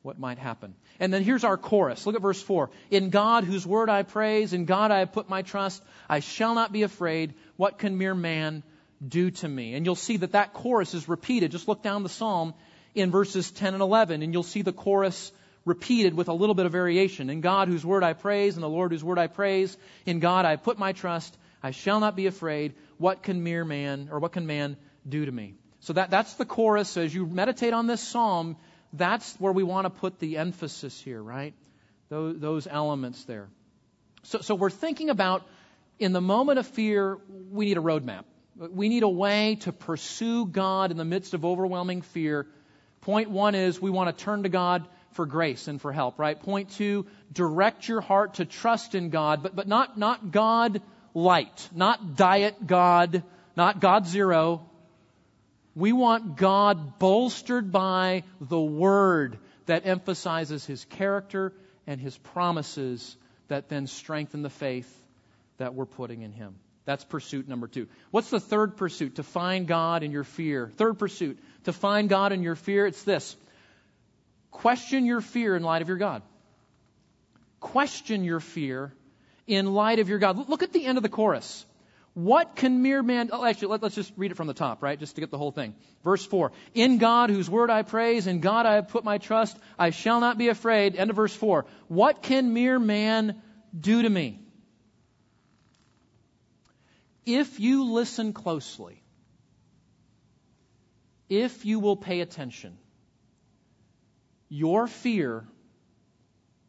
[0.00, 0.74] what might happen.
[0.98, 2.06] And then here's our chorus.
[2.06, 2.70] Look at verse 4.
[2.90, 6.54] In God, whose Word I praise, in God I have put my trust, I shall
[6.54, 7.34] not be afraid.
[7.58, 8.62] What can mere man
[9.06, 9.74] do to me.
[9.74, 11.50] And you'll see that that chorus is repeated.
[11.50, 12.54] Just look down the psalm
[12.94, 15.30] in verses 10 and 11, and you'll see the chorus
[15.64, 17.30] repeated with a little bit of variation.
[17.30, 20.44] In God, whose word I praise, and the Lord, whose word I praise, in God
[20.44, 21.36] I put my trust.
[21.62, 22.74] I shall not be afraid.
[22.98, 24.76] What can mere man, or what can man
[25.08, 25.54] do to me?
[25.80, 26.96] So that, that's the chorus.
[26.96, 28.56] As you meditate on this psalm,
[28.92, 31.54] that's where we want to put the emphasis here, right?
[32.08, 33.48] Those, those elements there.
[34.24, 35.46] So, so we're thinking about
[35.98, 37.18] in the moment of fear,
[37.50, 38.24] we need a roadmap.
[38.56, 42.46] We need a way to pursue God in the midst of overwhelming fear.
[43.00, 46.38] Point one is we want to turn to God for grace and for help, right?
[46.38, 50.82] Point two, direct your heart to trust in God, but, but not, not God
[51.14, 53.22] light, not diet God,
[53.56, 54.68] not God zero.
[55.74, 61.52] We want God bolstered by the Word that emphasizes His character
[61.86, 63.16] and His promises
[63.48, 64.92] that then strengthen the faith
[65.58, 66.56] that we're putting in Him.
[66.84, 67.88] That's pursuit number two.
[68.10, 69.16] What's the third pursuit?
[69.16, 70.70] To find God in your fear.
[70.76, 71.38] Third pursuit.
[71.64, 72.86] To find God in your fear.
[72.86, 73.36] It's this.
[74.54, 76.22] Question your fear in light of your God.
[77.60, 78.92] Question your fear
[79.46, 80.48] in light of your God.
[80.48, 81.66] Look at the end of the chorus.
[82.14, 84.98] What can mere man, oh, actually, let, us just read it from the top, right?
[84.98, 85.74] Just to get the whole thing.
[86.04, 86.52] Verse 4.
[86.74, 90.20] In God, whose word I praise, in God I have put my trust, I shall
[90.20, 90.96] not be afraid.
[90.96, 91.66] End of verse 4.
[91.88, 93.42] What can mere man
[93.78, 94.44] do to me?
[97.26, 99.02] if you listen closely,
[101.28, 102.76] if you will pay attention,
[104.48, 105.44] your fear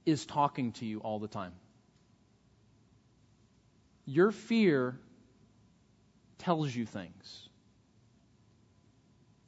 [0.05, 1.53] is talking to you all the time.
[4.05, 4.99] Your fear
[6.37, 7.49] tells you things.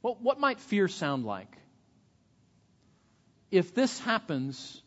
[0.02, 1.56] Well, what might fear sound like?
[3.50, 4.82] If this happens,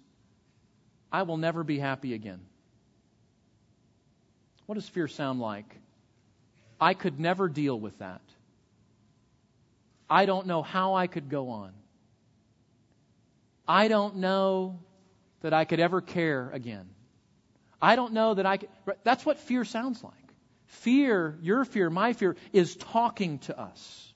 [1.12, 2.42] I will never be happy again.
[4.66, 5.76] What does fear sound like?
[6.80, 8.22] I could never deal with that.
[10.10, 11.72] I don't know how I could go on.
[13.72, 14.82] I don't know
[15.44, 16.90] that I could ever care again.
[17.82, 18.70] I don't know that I could.
[19.06, 20.14] That's what fear sounds like.
[20.66, 24.14] Fear, your fear, my fear, is talking to us.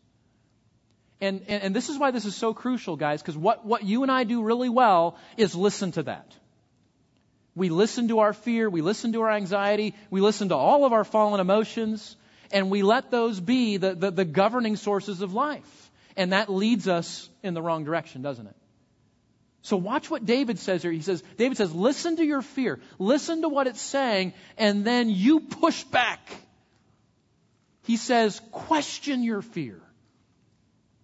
[1.21, 4.03] And, and, and this is why this is so crucial, guys, because what, what you
[4.03, 6.35] and I do really well is listen to that.
[7.55, 10.91] We listen to our fear, we listen to our anxiety, we listen to all of
[10.91, 12.17] our fallen emotions,
[12.51, 15.91] and we let those be the, the, the governing sources of life.
[16.17, 18.55] And that leads us in the wrong direction, doesn't it?
[19.65, 20.91] So watch what David says here.
[20.91, 22.79] He says, David says, listen to your fear.
[22.99, 26.19] Listen to what it's saying, and then you push back.
[27.81, 29.81] He says, question your fear.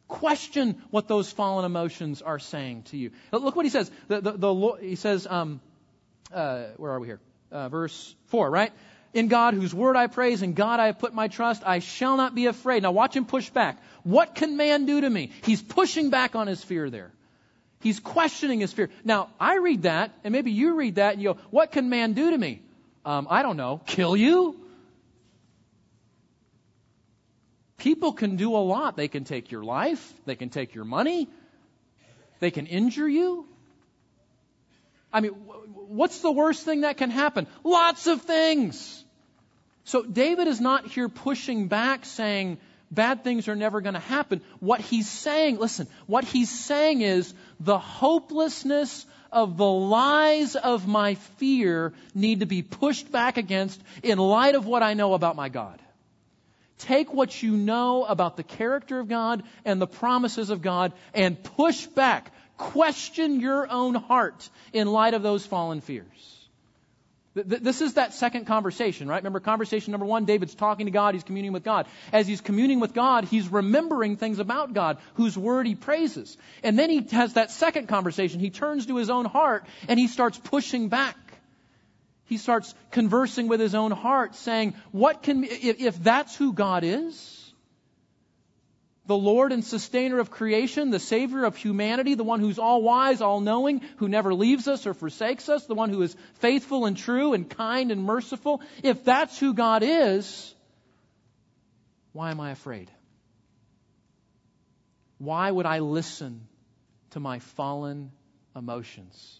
[0.07, 3.09] Question what those fallen emotions are saying to you.
[3.31, 3.89] Look what he says.
[4.09, 5.59] The, the, the he says, um,
[6.31, 7.19] uh, where are we here?
[7.51, 8.71] Uh, verse 4, right?
[9.15, 12.15] In God, whose word I praise, in God I have put my trust, I shall
[12.15, 12.83] not be afraid.
[12.83, 13.81] Now watch him push back.
[14.03, 15.31] What can man do to me?
[15.45, 17.11] He's pushing back on his fear there.
[17.81, 18.89] He's questioning his fear.
[19.03, 22.13] Now, I read that, and maybe you read that, and you go, What can man
[22.13, 22.61] do to me?
[23.05, 23.81] Um, I don't know.
[23.85, 24.57] Kill you?
[27.77, 28.95] People can do a lot.
[28.95, 31.27] They can take your life, they can take your money,
[32.39, 33.47] they can injure you.
[35.11, 37.47] I mean, what's the worst thing that can happen?
[37.63, 39.03] Lots of things.
[39.83, 42.59] So David is not here pushing back saying,
[42.91, 44.41] bad things are never going to happen.
[44.59, 51.15] What he's saying, listen, what he's saying is the hopelessness of the lies of my
[51.15, 55.49] fear need to be pushed back against in light of what I know about my
[55.49, 55.81] God.
[56.79, 61.41] Take what you know about the character of God and the promises of God and
[61.41, 62.33] push back.
[62.57, 66.40] Question your own heart in light of those fallen fears.
[67.33, 69.17] This is that second conversation, right?
[69.17, 71.87] Remember conversation number one, David's talking to God, he's communing with God.
[72.11, 76.37] As he's communing with God, he's remembering things about God, whose word he praises.
[76.61, 78.41] And then he has that second conversation.
[78.41, 81.15] He turns to his own heart and he starts pushing back.
[82.25, 86.83] He starts conversing with his own heart, saying, what can, if, if that's who God
[86.83, 87.40] is,
[89.07, 93.21] the Lord and sustainer of creation, the Savior of humanity, the one who's all wise,
[93.21, 96.95] all knowing, who never leaves us or forsakes us, the one who is faithful and
[96.95, 98.61] true and kind and merciful.
[98.83, 100.53] If that's who God is,
[102.13, 102.91] why am I afraid?
[105.17, 106.47] Why would I listen
[107.11, 108.11] to my fallen
[108.55, 109.39] emotions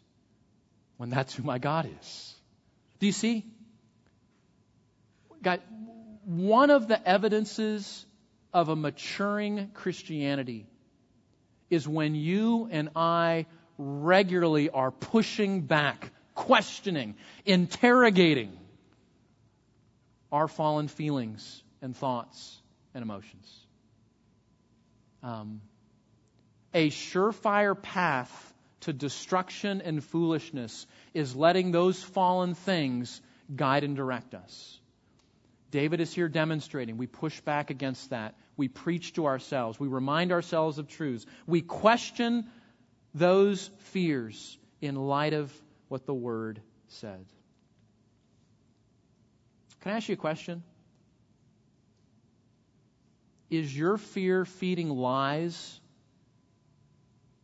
[0.98, 2.36] when that's who my God is?
[3.00, 3.46] Do you see?
[5.42, 5.62] God,
[6.26, 8.06] one of the evidences
[8.54, 10.66] of a maturing Christianity
[11.70, 13.46] is when you and I
[13.78, 18.58] regularly are pushing back, questioning, interrogating
[20.32, 22.62] our fallen feelings and thoughts
[22.94, 23.68] and emotions.
[25.24, 25.62] Um,
[26.74, 33.22] a surefire path to destruction and foolishness is letting those fallen things
[33.56, 34.81] guide and direct us.
[35.72, 38.36] David is here demonstrating we push back against that.
[38.58, 39.80] We preach to ourselves.
[39.80, 41.26] We remind ourselves of truths.
[41.48, 42.46] We question
[43.14, 45.52] those fears in light of
[45.88, 47.26] what the Word said.
[49.80, 50.62] Can I ask you a question?
[53.50, 55.80] Is your fear feeding lies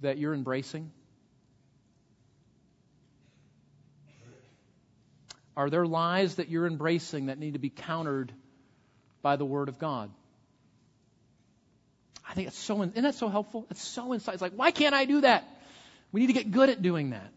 [0.01, 0.91] that you're embracing?
[5.57, 8.31] Are there lies that you're embracing that need to be countered
[9.23, 10.11] by the Word of God?
[12.29, 13.65] I think it's so, isn't that so helpful?
[13.71, 14.33] It's so insightful.
[14.33, 15.45] It's like, why can't I do that?
[16.11, 17.31] We need to get good at doing that.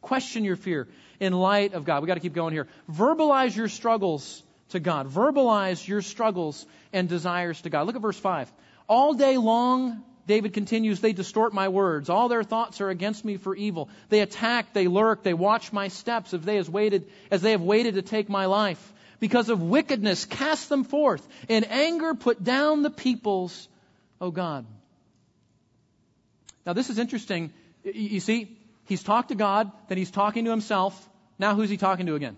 [0.00, 0.88] Question your fear
[1.20, 2.02] in light of God.
[2.02, 2.66] We got to keep going here.
[2.90, 5.08] Verbalize your struggles to God.
[5.08, 7.86] Verbalize your struggles and desires to God.
[7.86, 8.52] Look at verse 5.
[8.88, 12.10] All day long, David continues, they distort my words.
[12.10, 13.88] All their thoughts are against me for evil.
[14.08, 17.94] They attack, they lurk, they watch my steps as they, waited, as they have waited
[17.94, 18.92] to take my life.
[19.20, 21.26] Because of wickedness, cast them forth.
[21.48, 23.68] In anger, put down the peoples,
[24.20, 24.66] O God.
[26.66, 27.52] Now, this is interesting.
[27.84, 31.08] You see, he's talked to God, then he's talking to himself.
[31.38, 32.36] Now, who's he talking to again?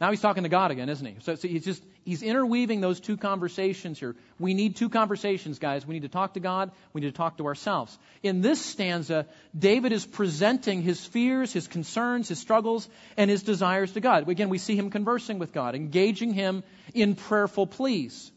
[0.00, 1.16] Now he's talking to God again, isn't he?
[1.20, 4.16] So, so, he's just he's interweaving those two conversations here.
[4.40, 5.86] We need two conversations, guys.
[5.86, 6.72] We need to talk to God.
[6.92, 7.96] We need to talk to ourselves.
[8.22, 9.26] In this stanza,
[9.56, 14.28] David is presenting his fears, his concerns, his struggles, and his desires to God.
[14.28, 18.32] Again, we see him conversing with God, engaging him in prayerful pleas.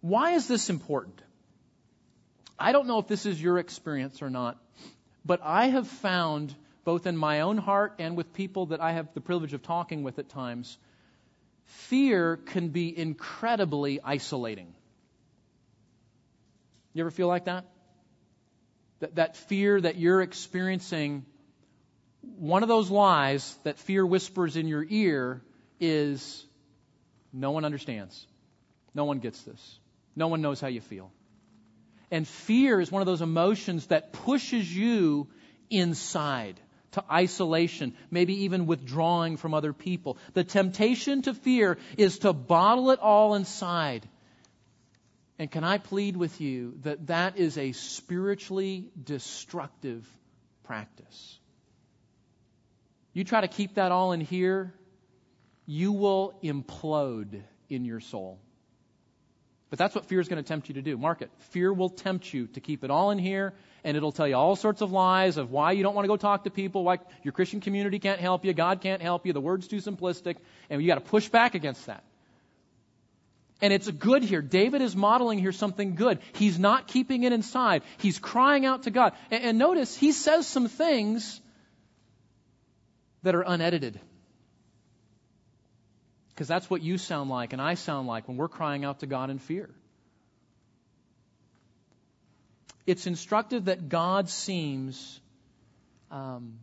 [0.00, 1.20] Why is this important?
[2.56, 4.62] I don't know if this is your experience or not,
[5.24, 6.54] but I have found
[6.84, 10.02] both in my own heart and with people that I have the privilege of talking
[10.02, 10.76] with at times,
[11.64, 14.74] fear can be incredibly isolating.
[16.92, 17.64] You ever feel like that?
[19.00, 21.24] That, that fear that you're experiencing,
[22.38, 25.42] one of those lies that fear whispers in your ear
[25.80, 26.46] is
[27.32, 28.26] no one understands.
[28.94, 29.78] No one gets this.
[30.14, 31.10] No one knows how you feel.
[32.10, 35.26] And fear is one of those emotions that pushes you
[35.68, 36.60] inside
[36.94, 40.18] to isolation, maybe even withdrawing from other people.
[40.32, 44.08] The temptation to fear is to bottle it all inside.
[45.38, 50.08] And can I plead with you that that is a spiritually destructive
[50.62, 51.38] practice?
[53.12, 54.74] You try to keep that all in here,
[55.66, 58.38] you will implode in your soul.
[59.70, 60.96] But that's what fear is going to tempt you to do.
[60.96, 61.30] Mark it.
[61.50, 63.54] Fear will tempt you to keep it all in here,
[63.84, 66.16] and it'll tell you all sorts of lies of why you don't want to go
[66.16, 69.40] talk to people, why your Christian community can't help you, God can't help you, the
[69.40, 70.36] word's too simplistic,
[70.70, 72.02] and you got to push back against that.
[73.60, 74.42] And it's good here.
[74.42, 76.18] David is modeling here something good.
[76.34, 77.82] He's not keeping it inside.
[77.98, 79.12] He's crying out to God.
[79.30, 81.40] And, and notice, he says some things
[83.22, 84.00] that are unedited.
[86.30, 89.06] Because that's what you sound like and I sound like when we're crying out to
[89.06, 89.70] God in fear.
[92.86, 95.20] It's instructive that God seems,
[96.10, 96.58] um,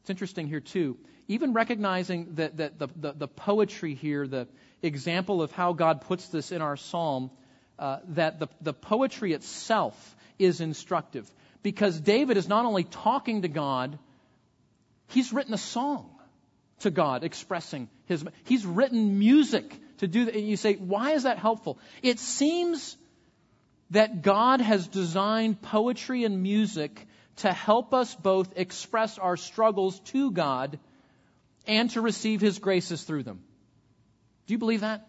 [0.00, 0.96] it's interesting here too,
[1.28, 4.48] even recognizing that, that the, the, the, poetry here, the
[4.82, 7.30] example of how God puts this in our psalm,
[7.78, 11.30] uh, that the, the poetry itself is instructive.
[11.62, 13.98] Because David is not only talking to God,
[15.08, 16.10] he's written a song
[16.80, 18.24] to God expressing his.
[18.44, 20.34] He's written music to do that.
[20.34, 21.78] And you say, why is that helpful?
[22.02, 22.96] It seems
[23.90, 27.06] that God has designed poetry and music
[27.36, 30.78] to help us both express our struggles to God
[31.66, 33.40] and to receive His graces through them.
[34.46, 35.06] Do you believe that?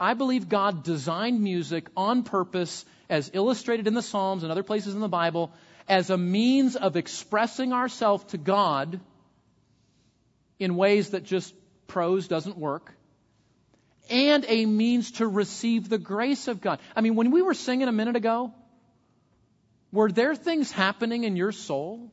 [0.00, 4.94] I believe God designed music on purpose, as illustrated in the Psalms and other places
[4.94, 5.52] in the Bible,
[5.88, 9.00] as a means of expressing ourselves to God
[10.58, 11.54] in ways that just
[11.86, 12.92] prose doesn't work,
[14.10, 16.80] and a means to receive the grace of God.
[16.94, 18.52] I mean, when we were singing a minute ago,
[19.92, 22.10] were there things happening in your soul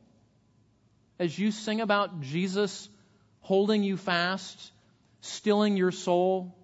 [1.18, 2.88] as you sing about Jesus
[3.40, 4.72] holding you fast,
[5.20, 6.54] stilling your soul,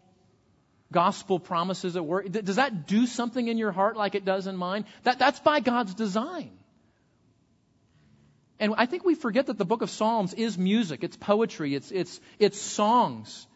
[0.93, 2.31] gospel promises at work?
[2.31, 4.85] Does that do something in your heart like it does in mine?
[5.03, 6.51] That, that's by God's design.
[8.59, 11.91] And I think we forget that the book of Psalms is music, it's poetry, it's,
[11.91, 13.47] it's, it's songs.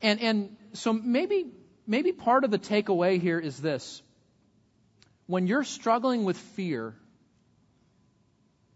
[0.00, 1.46] And, and so maybe,
[1.86, 4.02] maybe part of the takeaway here is this.
[5.26, 6.94] When you're struggling with fear,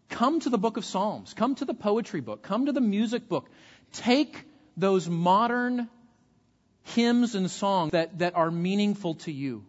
[0.09, 3.29] come to the book of Psalms, come to the poetry book, come to the music
[3.29, 3.49] book.
[3.93, 4.45] Take
[4.77, 5.89] those modern
[6.83, 9.65] hymns and songs that, that are meaningful to you.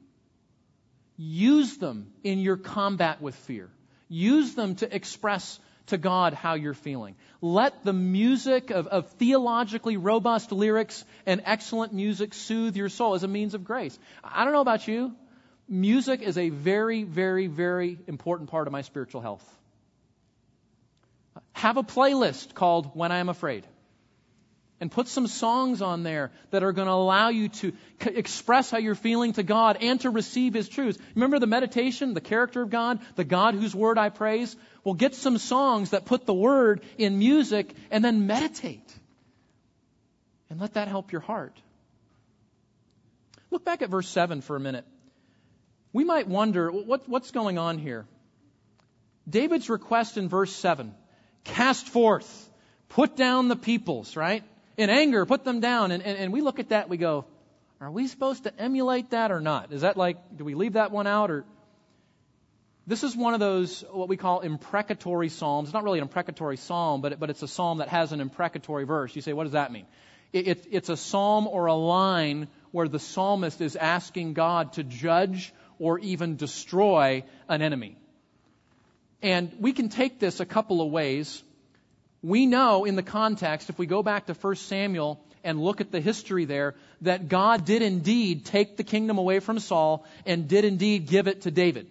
[1.15, 3.69] Use them in your combat with fear.
[4.09, 7.15] Use them to express to God how you're feeling.
[7.41, 13.23] Let the music of, of, theologically robust lyrics and excellent music soothe your soul as
[13.23, 13.97] a means of grace.
[14.23, 15.13] I don't know about you.
[15.67, 19.43] Music is a very, very, very important part of my spiritual health.
[21.53, 23.65] Have a playlist called When I Am Afraid
[24.83, 27.71] and put some songs on there that are going to allow you to
[28.01, 30.99] c- express how you're feeling to God and to receive His truths.
[31.15, 34.53] Remember the meditation, the character of God, the God whose word I praise?
[34.83, 38.93] Well, get some songs that put the word in music and then meditate.
[40.49, 41.57] And let that help your heart.
[43.51, 44.83] Look back at verse 7 for a minute.
[45.93, 48.05] We might wonder what, what's going on here.
[49.29, 50.93] David's request in verse 7
[51.45, 52.49] cast forth,
[52.89, 54.43] put down the peoples, right?
[54.77, 55.91] In anger, put them down.
[55.91, 57.25] And, and, and we look at that, we go,
[57.79, 59.71] are we supposed to emulate that or not?
[59.71, 61.45] Is that like, do we leave that one out or?
[62.85, 65.69] This is one of those, what we call imprecatory psalms.
[65.69, 68.19] It's not really an imprecatory psalm, but, it, but it's a psalm that has an
[68.19, 69.15] imprecatory verse.
[69.15, 69.85] You say, what does that mean?
[70.33, 74.83] It, it, it's a psalm or a line where the psalmist is asking God to
[74.83, 77.97] judge or even destroy an enemy.
[79.21, 81.41] And we can take this a couple of ways
[82.23, 85.91] we know in the context, if we go back to 1 Samuel and look at
[85.91, 90.63] the history there, that God did indeed take the kingdom away from Saul and did
[90.63, 91.87] indeed give it to David.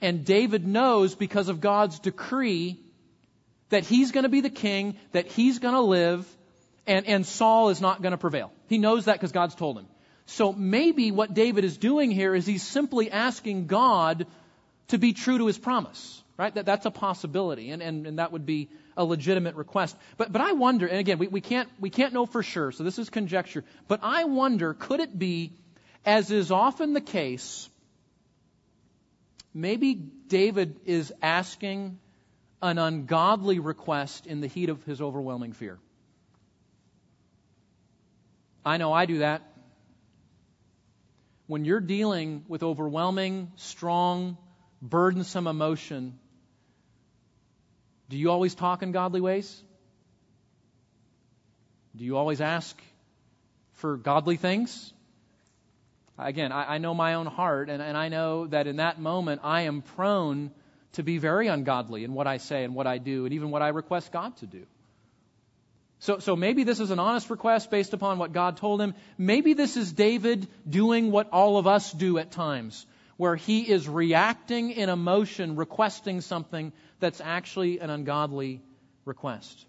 [0.00, 2.80] And David knows because of God's decree
[3.68, 6.26] that he's going to be the king, that he's going to live,
[6.86, 8.50] and, and Saul is not going to prevail.
[8.68, 9.86] He knows that because God's told him.
[10.24, 14.26] So maybe what David is doing here is he's simply asking God
[14.88, 16.22] to be true to his promise.
[16.38, 16.54] Right?
[16.54, 19.96] That, that's a possibility, and, and, and that would be a legitimate request.
[20.16, 22.84] But, but I wonder, and again, we, we, can't, we can't know for sure, so
[22.84, 25.52] this is conjecture, but I wonder, could it be,
[26.06, 27.68] as is often the case,
[29.52, 31.98] maybe David is asking
[32.62, 35.78] an ungodly request in the heat of his overwhelming fear?
[38.64, 39.42] I know I do that.
[41.48, 44.36] When you're dealing with overwhelming, strong,
[44.82, 46.18] burdensome emotion,
[48.08, 49.62] do you always talk in godly ways?
[51.96, 52.80] Do you always ask
[53.74, 54.92] for godly things?
[56.18, 59.40] Again, I, I know my own heart, and, and I know that in that moment
[59.44, 60.50] I am prone
[60.92, 63.62] to be very ungodly in what I say and what I do, and even what
[63.62, 64.66] I request God to do.
[66.00, 68.94] So, so maybe this is an honest request based upon what God told him.
[69.16, 72.86] Maybe this is David doing what all of us do at times,
[73.18, 78.62] where he is reacting in emotion, requesting something that's actually an ungodly
[79.04, 79.66] request.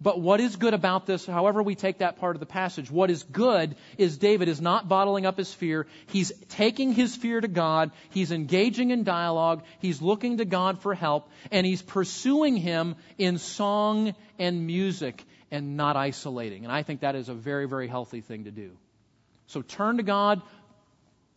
[0.00, 3.10] But what is good about this, however we take that part of the passage, what
[3.10, 5.86] is good is David is not bottling up his fear.
[6.06, 7.90] He's taking his fear to God.
[8.10, 9.64] He's engaging in dialogue.
[9.80, 11.28] He's looking to God for help.
[11.50, 16.62] And he's pursuing him in song and music and not isolating.
[16.62, 18.70] And I think that is a very, very healthy thing to do.
[19.48, 20.42] So turn to God.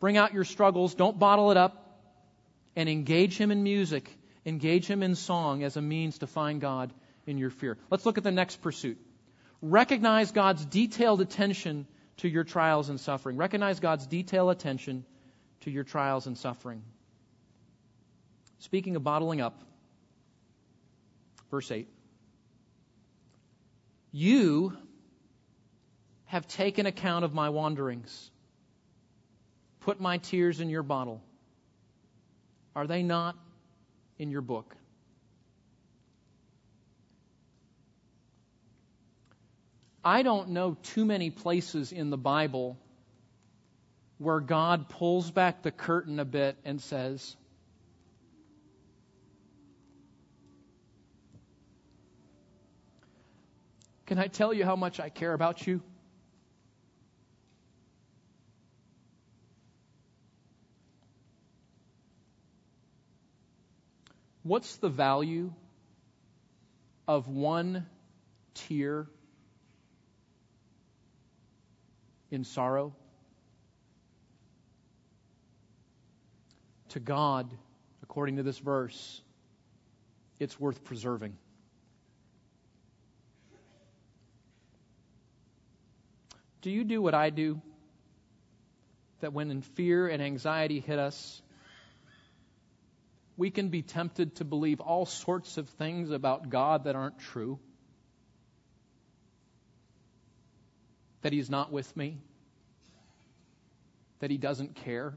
[0.02, 0.96] Bring out your struggles.
[0.96, 1.78] Don't bottle it up.
[2.76, 4.12] And engage him in music.
[4.46, 6.92] Engage him in song as a means to find God
[7.26, 7.78] in your fear.
[7.90, 8.98] Let's look at the next pursuit.
[9.62, 11.86] Recognize God's detailed attention
[12.18, 13.38] to your trials and suffering.
[13.38, 15.06] Recognize God's detailed attention
[15.62, 16.82] to your trials and suffering.
[18.58, 19.62] Speaking of bottling up,
[21.52, 21.88] verse 8.
[24.12, 24.76] You
[26.26, 28.31] have taken account of my wanderings.
[29.82, 31.22] Put my tears in your bottle.
[32.76, 33.36] Are they not
[34.18, 34.76] in your book?
[40.04, 42.78] I don't know too many places in the Bible
[44.18, 47.36] where God pulls back the curtain a bit and says,
[54.06, 55.82] Can I tell you how much I care about you?
[64.44, 65.54] What's the value
[67.08, 67.86] of one
[68.56, 69.08] tear
[72.32, 72.96] in sorrow?
[76.90, 77.50] To God,
[78.04, 79.22] according to this verse,
[80.40, 81.38] it's worth preserving.
[86.62, 87.62] Do you do what I do?
[89.20, 91.42] That when fear and anxiety hit us,
[93.42, 97.58] we can be tempted to believe all sorts of things about God that aren't true.
[101.24, 102.20] that He's not with me,
[104.20, 105.16] that He doesn't care,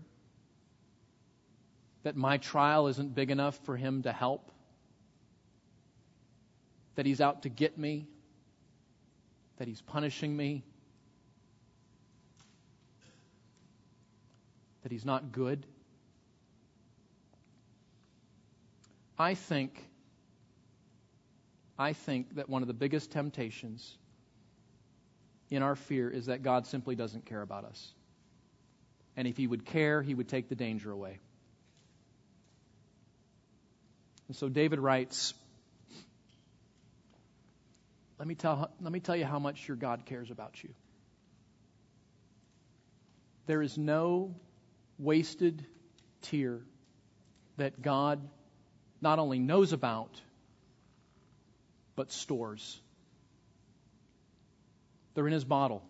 [2.03, 4.51] that my trial isn't big enough for Him to help,
[6.95, 8.07] that He's out to get me,
[9.59, 10.65] that He's punishing me,
[14.83, 15.67] that He's not good.
[19.19, 19.81] I think
[21.79, 23.97] I think that one of the biggest temptations
[25.51, 27.93] in our fear is that God simply doesn't care about us.
[29.17, 31.19] And if He would care, He would take the danger away.
[34.29, 35.35] And so David writes,
[38.19, 40.71] let me, tell, let me tell you how much your God cares about you.
[43.47, 44.35] There is no
[44.99, 45.67] wasted
[46.23, 46.61] tear
[47.57, 48.21] that God
[49.05, 50.19] not only knows about,
[51.95, 52.81] but stores.
[55.13, 55.85] They're in his bottle.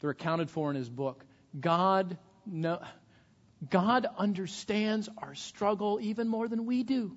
[0.00, 1.22] They're accounted for in his book.
[1.60, 2.16] God
[2.46, 2.80] know,
[3.68, 7.14] God understands our struggle even more than we do.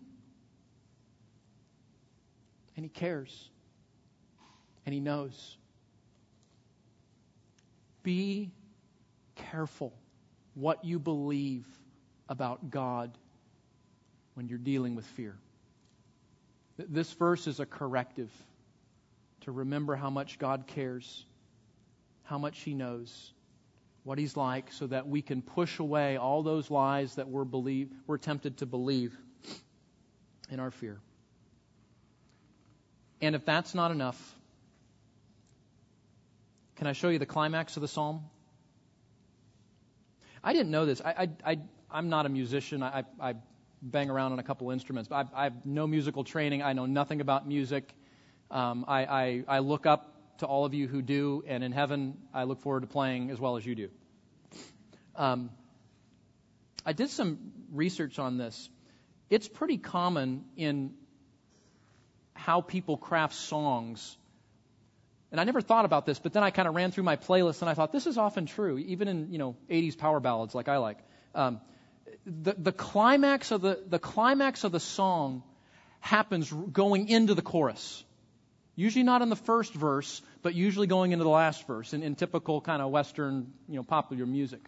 [2.75, 3.49] And he cares.
[4.85, 5.57] And he knows.
[8.03, 8.51] Be
[9.35, 9.93] careful
[10.53, 11.65] what you believe
[12.27, 13.17] about God
[14.39, 15.35] when you're dealing with fear.
[16.77, 18.31] This verse is a corrective
[19.41, 21.25] to remember how much God cares,
[22.23, 23.33] how much He knows,
[24.05, 27.91] what He's like, so that we can push away all those lies that we're, believe,
[28.07, 29.13] we're tempted to believe
[30.49, 31.01] in our fear.
[33.19, 34.35] And if that's not enough,
[36.77, 38.21] can I show you the climax of the psalm?
[40.41, 41.01] I didn't know this.
[41.03, 41.57] I, I,
[41.91, 42.81] I, am not a musician.
[42.81, 43.35] I, I
[43.81, 45.11] bang around on a couple instruments.
[45.11, 46.61] I, I have no musical training.
[46.61, 47.93] I know nothing about music.
[48.51, 52.17] Um, I, I, I look up to all of you who do, and in heaven,
[52.33, 53.89] I look forward to playing as well as you do.
[55.15, 55.49] Um,
[56.85, 58.69] I did some research on this.
[59.29, 60.93] It's pretty common in
[62.33, 64.17] how people craft songs.
[65.31, 67.61] And I never thought about this, but then I kind of ran through my playlist
[67.61, 70.67] and I thought this is often true, even in you know 80s power ballads like
[70.67, 70.97] I like.
[71.35, 71.59] Um,
[72.25, 75.43] the, the climax of the the climax of the song
[75.99, 78.03] happens going into the chorus.
[78.75, 82.15] Usually not in the first verse, but usually going into the last verse in, in
[82.15, 84.61] typical kind of Western, you know, popular music.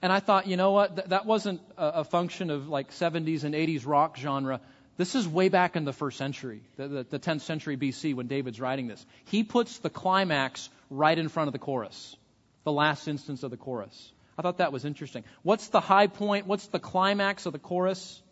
[0.00, 0.94] And I thought, you know what?
[0.94, 4.60] Th- that wasn't a, a, function of like 70s and 80s rock genre.
[4.96, 8.28] This is way back in the first century, the, the, the 10th century BC when
[8.28, 9.04] David's writing this.
[9.24, 12.16] He puts the climax right in front of the chorus,
[12.62, 14.12] the last instance of the chorus.
[14.38, 15.24] I thought that was interesting.
[15.42, 16.46] What's the high point?
[16.46, 18.22] What's the climax of the chorus?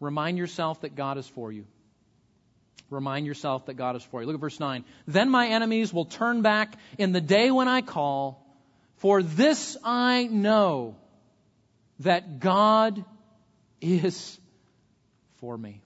[0.00, 1.66] Remind yourself that God is for you.
[2.88, 4.26] Remind yourself that God is for you.
[4.26, 4.84] Look at verse 9.
[5.06, 8.44] Then my enemies will turn back in the day when I call,
[8.96, 10.96] for this I know
[12.00, 13.04] that God
[13.80, 14.38] is
[15.36, 15.82] for me.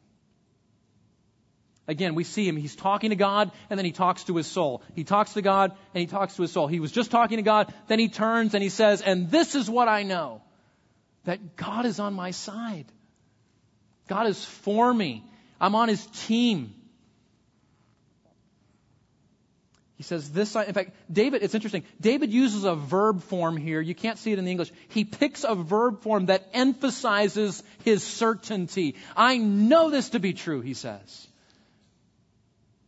[1.87, 2.57] Again, we see him.
[2.57, 4.82] He's talking to God, and then he talks to his soul.
[4.95, 6.66] He talks to God, and he talks to his soul.
[6.66, 9.68] He was just talking to God, then he turns and he says, And this is
[9.68, 10.41] what I know
[11.24, 12.87] that God is on my side.
[14.09, 15.24] God is for me.
[15.61, 16.74] I'm on his team.
[19.97, 21.85] He says this, in fact, David, it's interesting.
[22.01, 23.80] David uses a verb form here.
[23.80, 24.72] You can't see it in the English.
[24.89, 28.97] He picks a verb form that emphasizes his certainty.
[29.16, 31.28] I know this to be true, he says.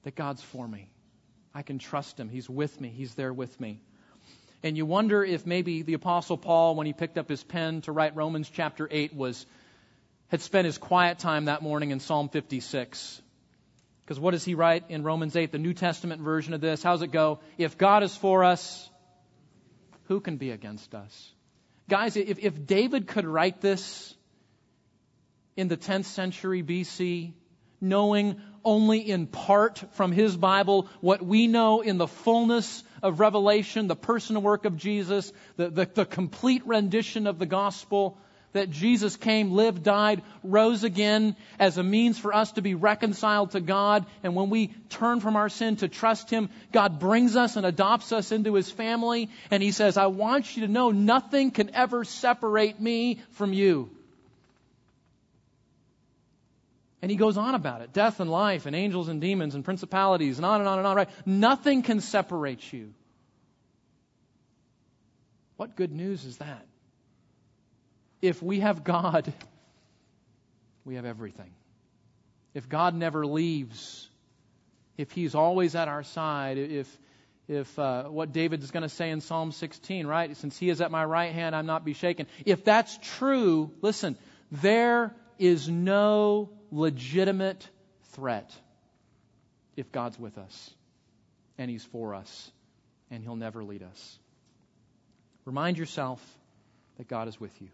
[0.07, 0.89] That God's for me.
[1.53, 2.29] I can trust him.
[2.29, 2.91] He's with me.
[2.91, 3.81] He's there with me.
[4.63, 7.91] And you wonder if maybe the apostle Paul, when he picked up his pen to
[7.91, 9.45] write Romans chapter 8, was,
[10.29, 13.21] had spent his quiet time that morning in Psalm 56
[14.05, 16.85] because what does he write in Romans 8, the New Testament version of this?
[16.85, 17.41] How's it go?
[17.59, 18.89] If God is for us,
[20.05, 21.33] who can be against us?
[21.89, 24.15] Guys, if, if David could write this
[25.57, 27.33] in the 10th century BC,
[27.81, 33.87] knowing only in part from his Bible what we know in the fullness of revelation,
[33.87, 38.19] the personal work of Jesus, the, the, the complete rendition of the gospel,
[38.53, 43.53] that Jesus came, lived, died, rose again as a means for us to be reconciled
[43.53, 44.07] to God.
[44.23, 48.13] And when we turn from our sin to trust Him, God brings us and adopts
[48.13, 49.31] us into His family.
[49.51, 53.91] And He says, I want you to know nothing can ever separate me from you.
[57.03, 60.39] And he goes on about it death and life, and angels and demons, and principalities,
[60.39, 61.11] and on and on and on, right?
[61.25, 62.93] Nothing can separate you.
[65.57, 66.67] What good news is that?
[68.23, 69.33] if we have God,
[70.85, 71.51] we have everything.
[72.55, 74.09] If God never leaves,
[74.97, 76.99] if He's always at our side, if
[77.49, 80.37] if uh, what David is going to say in Psalm 16, right?
[80.37, 82.27] Since He is at my right hand, I'm not be shaken.
[82.45, 84.19] If that's true, listen,
[84.51, 87.69] there is no legitimate
[88.13, 88.53] threat
[89.77, 90.71] if God's with us
[91.59, 92.51] and He's for us
[93.11, 94.19] and He'll never lead us.
[95.45, 96.21] Remind yourself
[96.99, 97.69] that God is with you.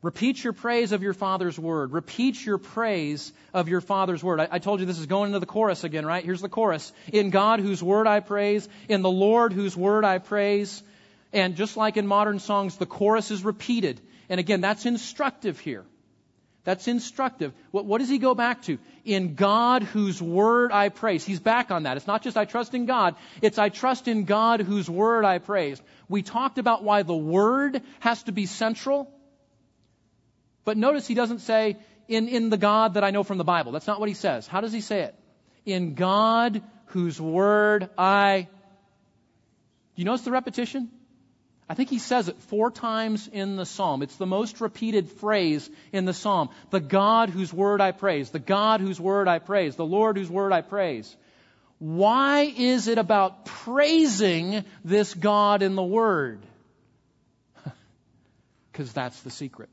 [0.00, 1.92] Repeat your praise of your Father's Word.
[1.92, 4.38] Repeat your praise of your Father's Word.
[4.38, 6.24] I, I, told you this is going into the chorus again, right?
[6.24, 6.92] Here's the chorus.
[7.12, 10.82] In God whose Word I praise, in the Lord whose Word I praise.
[11.32, 14.00] And just like in modern songs, the chorus is repeated.
[14.28, 15.84] And again, that's instructive here.
[16.68, 17.54] That's instructive.
[17.70, 18.78] What, what does he go back to?
[19.02, 21.24] In God whose Word I praise.
[21.24, 21.96] He's back on that.
[21.96, 25.38] It's not just I trust in God, it's I trust in God whose Word I
[25.38, 25.80] praise.
[26.10, 29.10] We talked about why the Word has to be central.
[30.66, 33.72] But notice he doesn't say, in, in the God that I know from the Bible.
[33.72, 34.46] That's not what he says.
[34.46, 35.14] How does he say it?
[35.64, 38.46] In God whose word I.
[39.96, 40.90] Do you notice the repetition?
[41.68, 44.02] I think he says it four times in the psalm.
[44.02, 46.48] It's the most repeated phrase in the psalm.
[46.70, 48.30] The God whose word I praise.
[48.30, 49.76] The God whose word I praise.
[49.76, 51.14] The Lord whose word I praise.
[51.78, 56.40] Why is it about praising this God in the word?
[58.72, 59.68] Because that's the secret.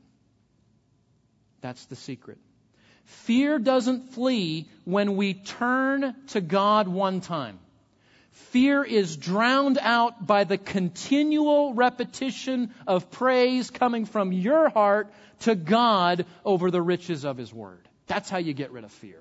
[1.60, 2.38] That's the secret.
[3.04, 7.60] Fear doesn't flee when we turn to God one time.
[8.36, 15.10] Fear is drowned out by the continual repetition of praise coming from your heart
[15.40, 17.88] to God over the riches of His Word.
[18.06, 19.20] That's how you get rid of fear.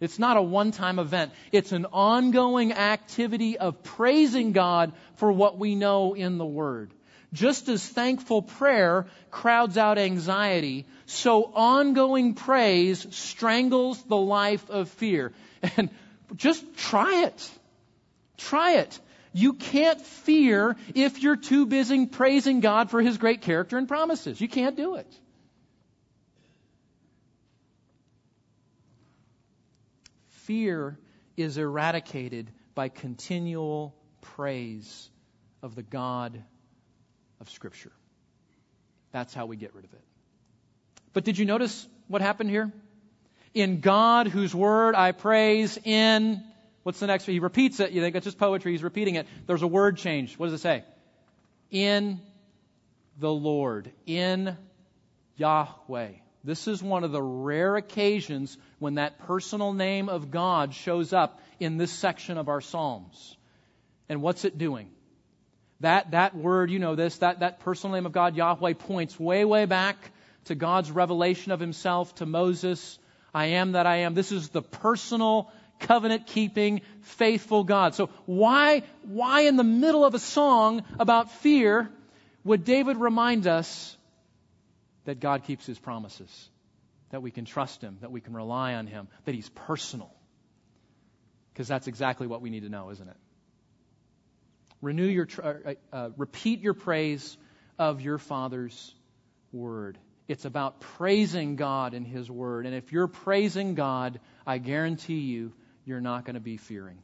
[0.00, 1.32] It's not a one time event.
[1.52, 6.90] It's an ongoing activity of praising God for what we know in the Word.
[7.34, 15.32] Just as thankful prayer crowds out anxiety, so ongoing praise strangles the life of fear.
[15.76, 15.90] And
[16.34, 17.50] just try it.
[18.36, 18.98] Try it.
[19.32, 24.40] You can't fear if you're too busy praising God for His great character and promises.
[24.40, 25.12] You can't do it.
[30.28, 30.98] Fear
[31.36, 35.08] is eradicated by continual praise
[35.62, 36.42] of the God
[37.40, 37.92] of Scripture.
[39.12, 40.02] That's how we get rid of it.
[41.12, 42.72] But did you notice what happened here?
[43.54, 46.42] In God, whose word I praise, in,
[46.82, 47.26] what's the next?
[47.26, 47.92] He repeats it.
[47.92, 48.72] You think it's just poetry.
[48.72, 49.26] He's repeating it.
[49.46, 50.38] There's a word change.
[50.38, 50.84] What does it say?
[51.70, 52.20] In
[53.18, 53.90] the Lord.
[54.06, 54.56] In
[55.36, 56.10] Yahweh.
[56.44, 61.40] This is one of the rare occasions when that personal name of God shows up
[61.60, 63.36] in this section of our Psalms.
[64.08, 64.90] And what's it doing?
[65.80, 69.44] That, that word, you know this, that, that personal name of God, Yahweh, points way,
[69.44, 69.96] way back
[70.44, 72.98] to God's revelation of himself to Moses.
[73.32, 74.14] I am that I am.
[74.14, 75.50] This is the personal,
[75.82, 77.94] covenant keeping, faithful God.
[77.94, 81.90] So why, why in the middle of a song about fear
[82.44, 83.96] would David remind us
[85.04, 86.48] that God keeps his promises,
[87.10, 90.10] that we can trust him, that we can rely on him, that he's personal.
[91.52, 93.16] Because that's exactly what we need to know, isn't it?
[94.80, 97.36] Renew your, uh, uh, repeat your praise
[97.78, 98.94] of your Father's
[99.52, 99.98] word.
[100.28, 102.66] It's about praising God in His word.
[102.66, 105.52] And if you're praising God, I guarantee you,
[105.84, 106.98] you're not going to be fearing.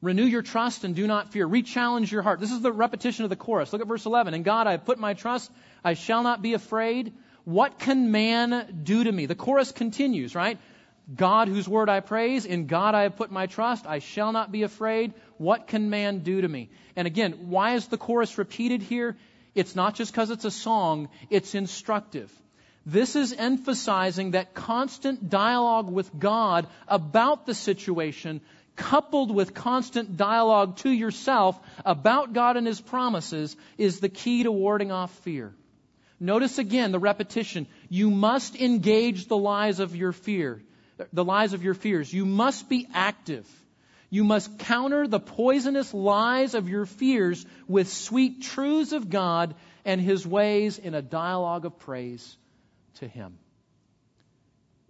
[0.00, 1.46] Renew your trust and do not fear.
[1.46, 2.40] Rechallenge your heart.
[2.40, 3.72] This is the repetition of the chorus.
[3.72, 4.34] Look at verse 11.
[4.34, 5.50] In God I have put my trust.
[5.84, 7.12] I shall not be afraid.
[7.44, 9.26] What can man do to me?
[9.26, 10.58] The chorus continues, right?
[11.14, 12.46] God whose word I praise.
[12.46, 13.86] In God I have put my trust.
[13.86, 15.14] I shall not be afraid.
[15.38, 16.70] What can man do to me?
[16.96, 19.16] And again, why is the chorus repeated here?
[19.54, 22.32] It's not just because it's a song, it's instructive.
[22.84, 28.40] This is emphasizing that constant dialogue with God about the situation
[28.76, 34.52] coupled with constant dialogue to yourself about God and His promises, is the key to
[34.52, 35.54] warding off fear.
[36.18, 37.66] Notice again the repetition.
[37.88, 40.62] You must engage the lies of your fear,
[41.12, 42.12] the lies of your fears.
[42.12, 43.46] You must be active.
[44.08, 49.54] You must counter the poisonous lies of your fears with sweet truths of God
[49.84, 52.36] and His ways in a dialogue of praise
[52.94, 53.38] to Him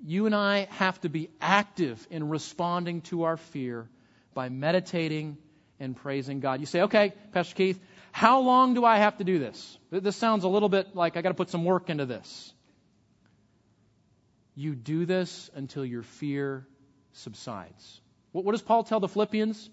[0.04, 3.88] you and I have to be active in responding to our fear
[4.34, 5.38] by meditating
[5.78, 6.60] and praising God.
[6.60, 7.80] You say, okay, Pastor Keith,
[8.10, 9.78] how long do I have to do this?
[9.90, 12.52] This sounds a little bit like I got to put some work into this.
[14.54, 16.66] You do this until your fear
[17.12, 18.00] subsides.
[18.32, 19.70] What, what does Paul tell the Philippians?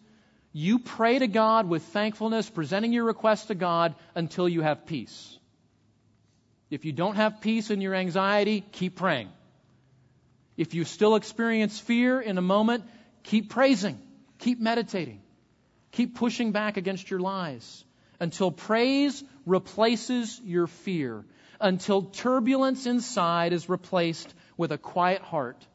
[0.54, 5.38] You pray to God with thankfulness, presenting your request to God until you have peace.
[6.70, 9.30] If you don't have peace in your anxiety, keep praying.
[10.56, 12.84] If you still experience fear in a moment,
[13.24, 14.00] keep praising,
[14.38, 15.22] keep meditating,
[15.92, 17.84] keep pushing back against your lies
[18.20, 21.24] until praise replaces your fear,
[21.60, 25.66] until turbulence inside is replaced with a quiet heart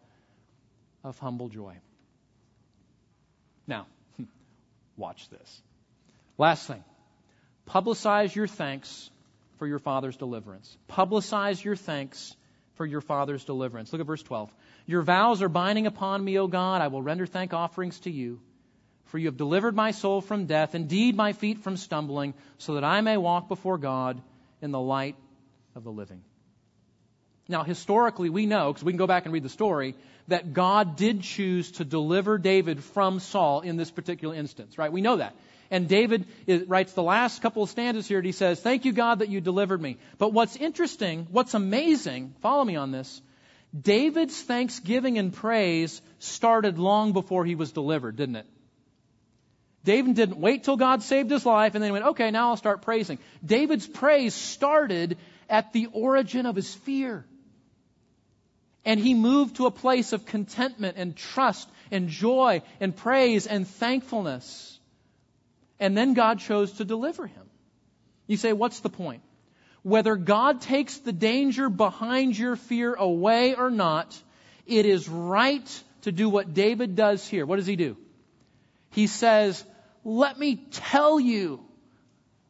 [1.03, 1.75] of humble joy.
[3.67, 3.87] Now,
[4.97, 5.63] watch this.
[6.39, 6.85] Last thing
[7.67, 9.09] publicize your thanks
[9.65, 10.77] for your father's deliverance.
[10.91, 12.37] Publicize your thanks
[12.75, 13.91] for your father's deliverance.
[13.91, 14.55] Look at verse 12.
[14.85, 16.83] Your vows are binding upon me, O God.
[16.83, 18.43] I will render thank offerings to you.
[19.07, 22.85] For you have delivered my soul from death, indeed my feet from stumbling, so that
[22.85, 24.21] I may walk before God
[24.61, 25.17] in the light
[25.75, 26.21] of the living.
[27.49, 29.95] Now, historically, we know, because we can go back and read the story,
[30.29, 34.93] that God did choose to deliver David from Saul in this particular instance, right?
[34.93, 35.35] We know that.
[35.71, 36.27] And David
[36.67, 39.41] writes the last couple of stanzas here, and he says, Thank you, God, that you
[39.41, 39.99] delivered me.
[40.19, 43.23] But what's interesting, what's amazing, follow me on this,
[43.79, 48.47] David's thanksgiving and praise started long before he was delivered, didn't it?
[49.85, 52.57] David didn't wait till God saved his life and then he went, okay, now I'll
[52.57, 53.19] start praising.
[53.45, 57.27] David's praise started at the origin of his fear.
[58.85, 63.67] And he moved to a place of contentment and trust and joy and praise and
[63.67, 64.74] thankfulness.
[65.81, 67.43] And then God chose to deliver him.
[68.27, 69.23] You say, what's the point?
[69.83, 74.19] Whether God takes the danger behind your fear away or not,
[74.67, 77.45] it is right to do what David does here.
[77.45, 77.97] What does he do?
[78.93, 79.63] He says,
[80.05, 81.61] Let me tell you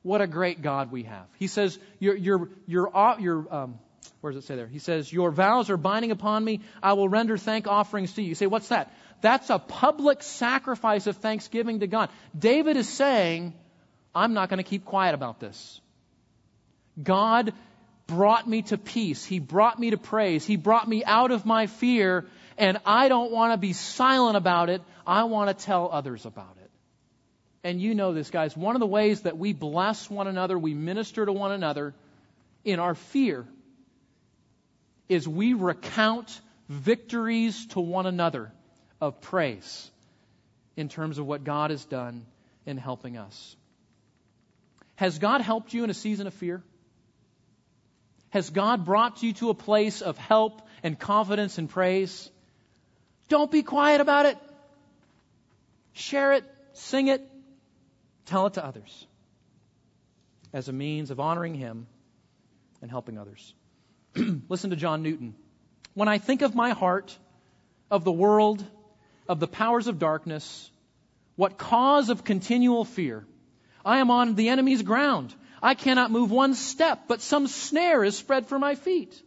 [0.02, 1.26] what a great God we have.
[1.38, 3.78] He says, Your, your, your, uh, your um,
[4.20, 4.68] where does it say there?
[4.68, 6.60] He says, Your vows are binding upon me.
[6.82, 8.28] I will render thank offerings to you.
[8.28, 8.94] You say, What's that?
[9.24, 12.10] That's a public sacrifice of thanksgiving to God.
[12.38, 13.54] David is saying,
[14.14, 15.80] I'm not going to keep quiet about this.
[17.02, 17.54] God
[18.06, 19.24] brought me to peace.
[19.24, 20.44] He brought me to praise.
[20.44, 22.26] He brought me out of my fear,
[22.58, 24.82] and I don't want to be silent about it.
[25.06, 26.70] I want to tell others about it.
[27.66, 28.54] And you know this, guys.
[28.54, 31.94] One of the ways that we bless one another, we minister to one another
[32.62, 33.46] in our fear,
[35.08, 38.52] is we recount victories to one another
[39.04, 39.90] of praise
[40.76, 42.24] in terms of what God has done
[42.64, 43.56] in helping us.
[44.96, 46.62] Has God helped you in a season of fear?
[48.30, 52.30] Has God brought you to a place of help and confidence and praise?
[53.28, 54.38] Don't be quiet about it.
[55.92, 57.20] Share it, sing it,
[58.24, 59.06] tell it to others
[60.52, 61.86] as a means of honoring Him
[62.80, 63.54] and helping others.
[64.48, 65.34] Listen to John Newton.
[65.92, 67.16] When I think of my heart,
[67.90, 68.64] of the world,
[69.28, 70.70] of the powers of darkness,
[71.36, 73.26] what cause of continual fear?
[73.84, 75.34] I am on the enemy's ground.
[75.62, 79.20] I cannot move one step, but some snare is spread for my feet.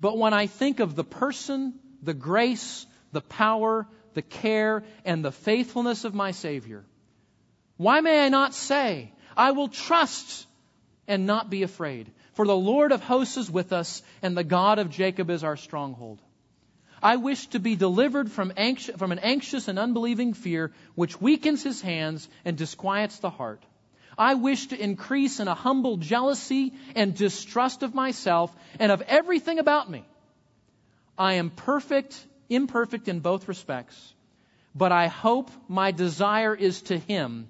[0.00, 5.32] But when I think of the person, the grace, the power, the care, and the
[5.32, 6.84] faithfulness of my Savior,
[7.76, 10.46] why may I not say, I will trust
[11.06, 12.10] and not be afraid?
[12.32, 15.56] For the Lord of hosts is with us, and the God of Jacob is our
[15.56, 16.20] stronghold.
[17.06, 18.52] I wish to be delivered from,
[18.96, 23.62] from an anxious and unbelieving fear which weakens his hands and disquiets the heart.
[24.18, 29.60] I wish to increase in a humble jealousy and distrust of myself and of everything
[29.60, 30.04] about me.
[31.16, 34.14] I am perfect, imperfect in both respects,
[34.74, 37.48] but I hope my desire is to Him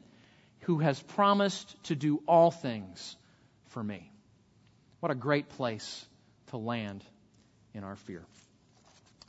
[0.67, 3.17] who has promised to do all things
[3.69, 4.13] for me.
[5.01, 6.05] What a great place
[6.49, 7.03] to land
[7.73, 8.23] in our fear.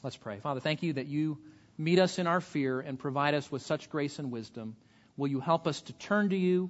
[0.04, 0.40] Let's pray.
[0.40, 1.40] Father, thank you that you
[1.78, 4.76] meet us in our fear and provide us with such grace and wisdom.
[5.16, 6.70] Will you help us to turn to you?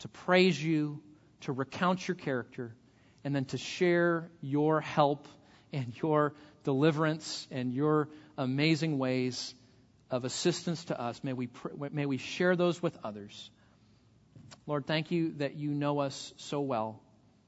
[0.00, 1.00] to praise you,
[1.42, 2.74] to recount your character,
[3.24, 5.26] and then to share your help
[5.72, 9.54] and your deliverance and your amazing ways
[10.10, 11.22] of assistance to us.
[11.24, 11.48] May we,
[11.90, 13.50] may we share those with others.
[14.66, 17.00] Lord, thank you that you know us so well,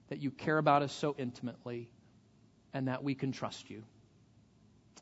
[0.09, 1.91] that you care about us so intimately,
[2.73, 3.85] and that we can trust you.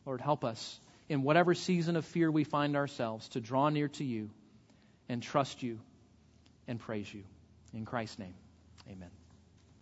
[0.07, 4.05] Lord, help us in whatever season of fear we find ourselves to draw near to
[4.05, 4.31] you
[5.09, 5.81] and trust you
[6.67, 7.25] and praise you.
[7.75, 8.35] In Christ's name,
[8.89, 9.11] amen.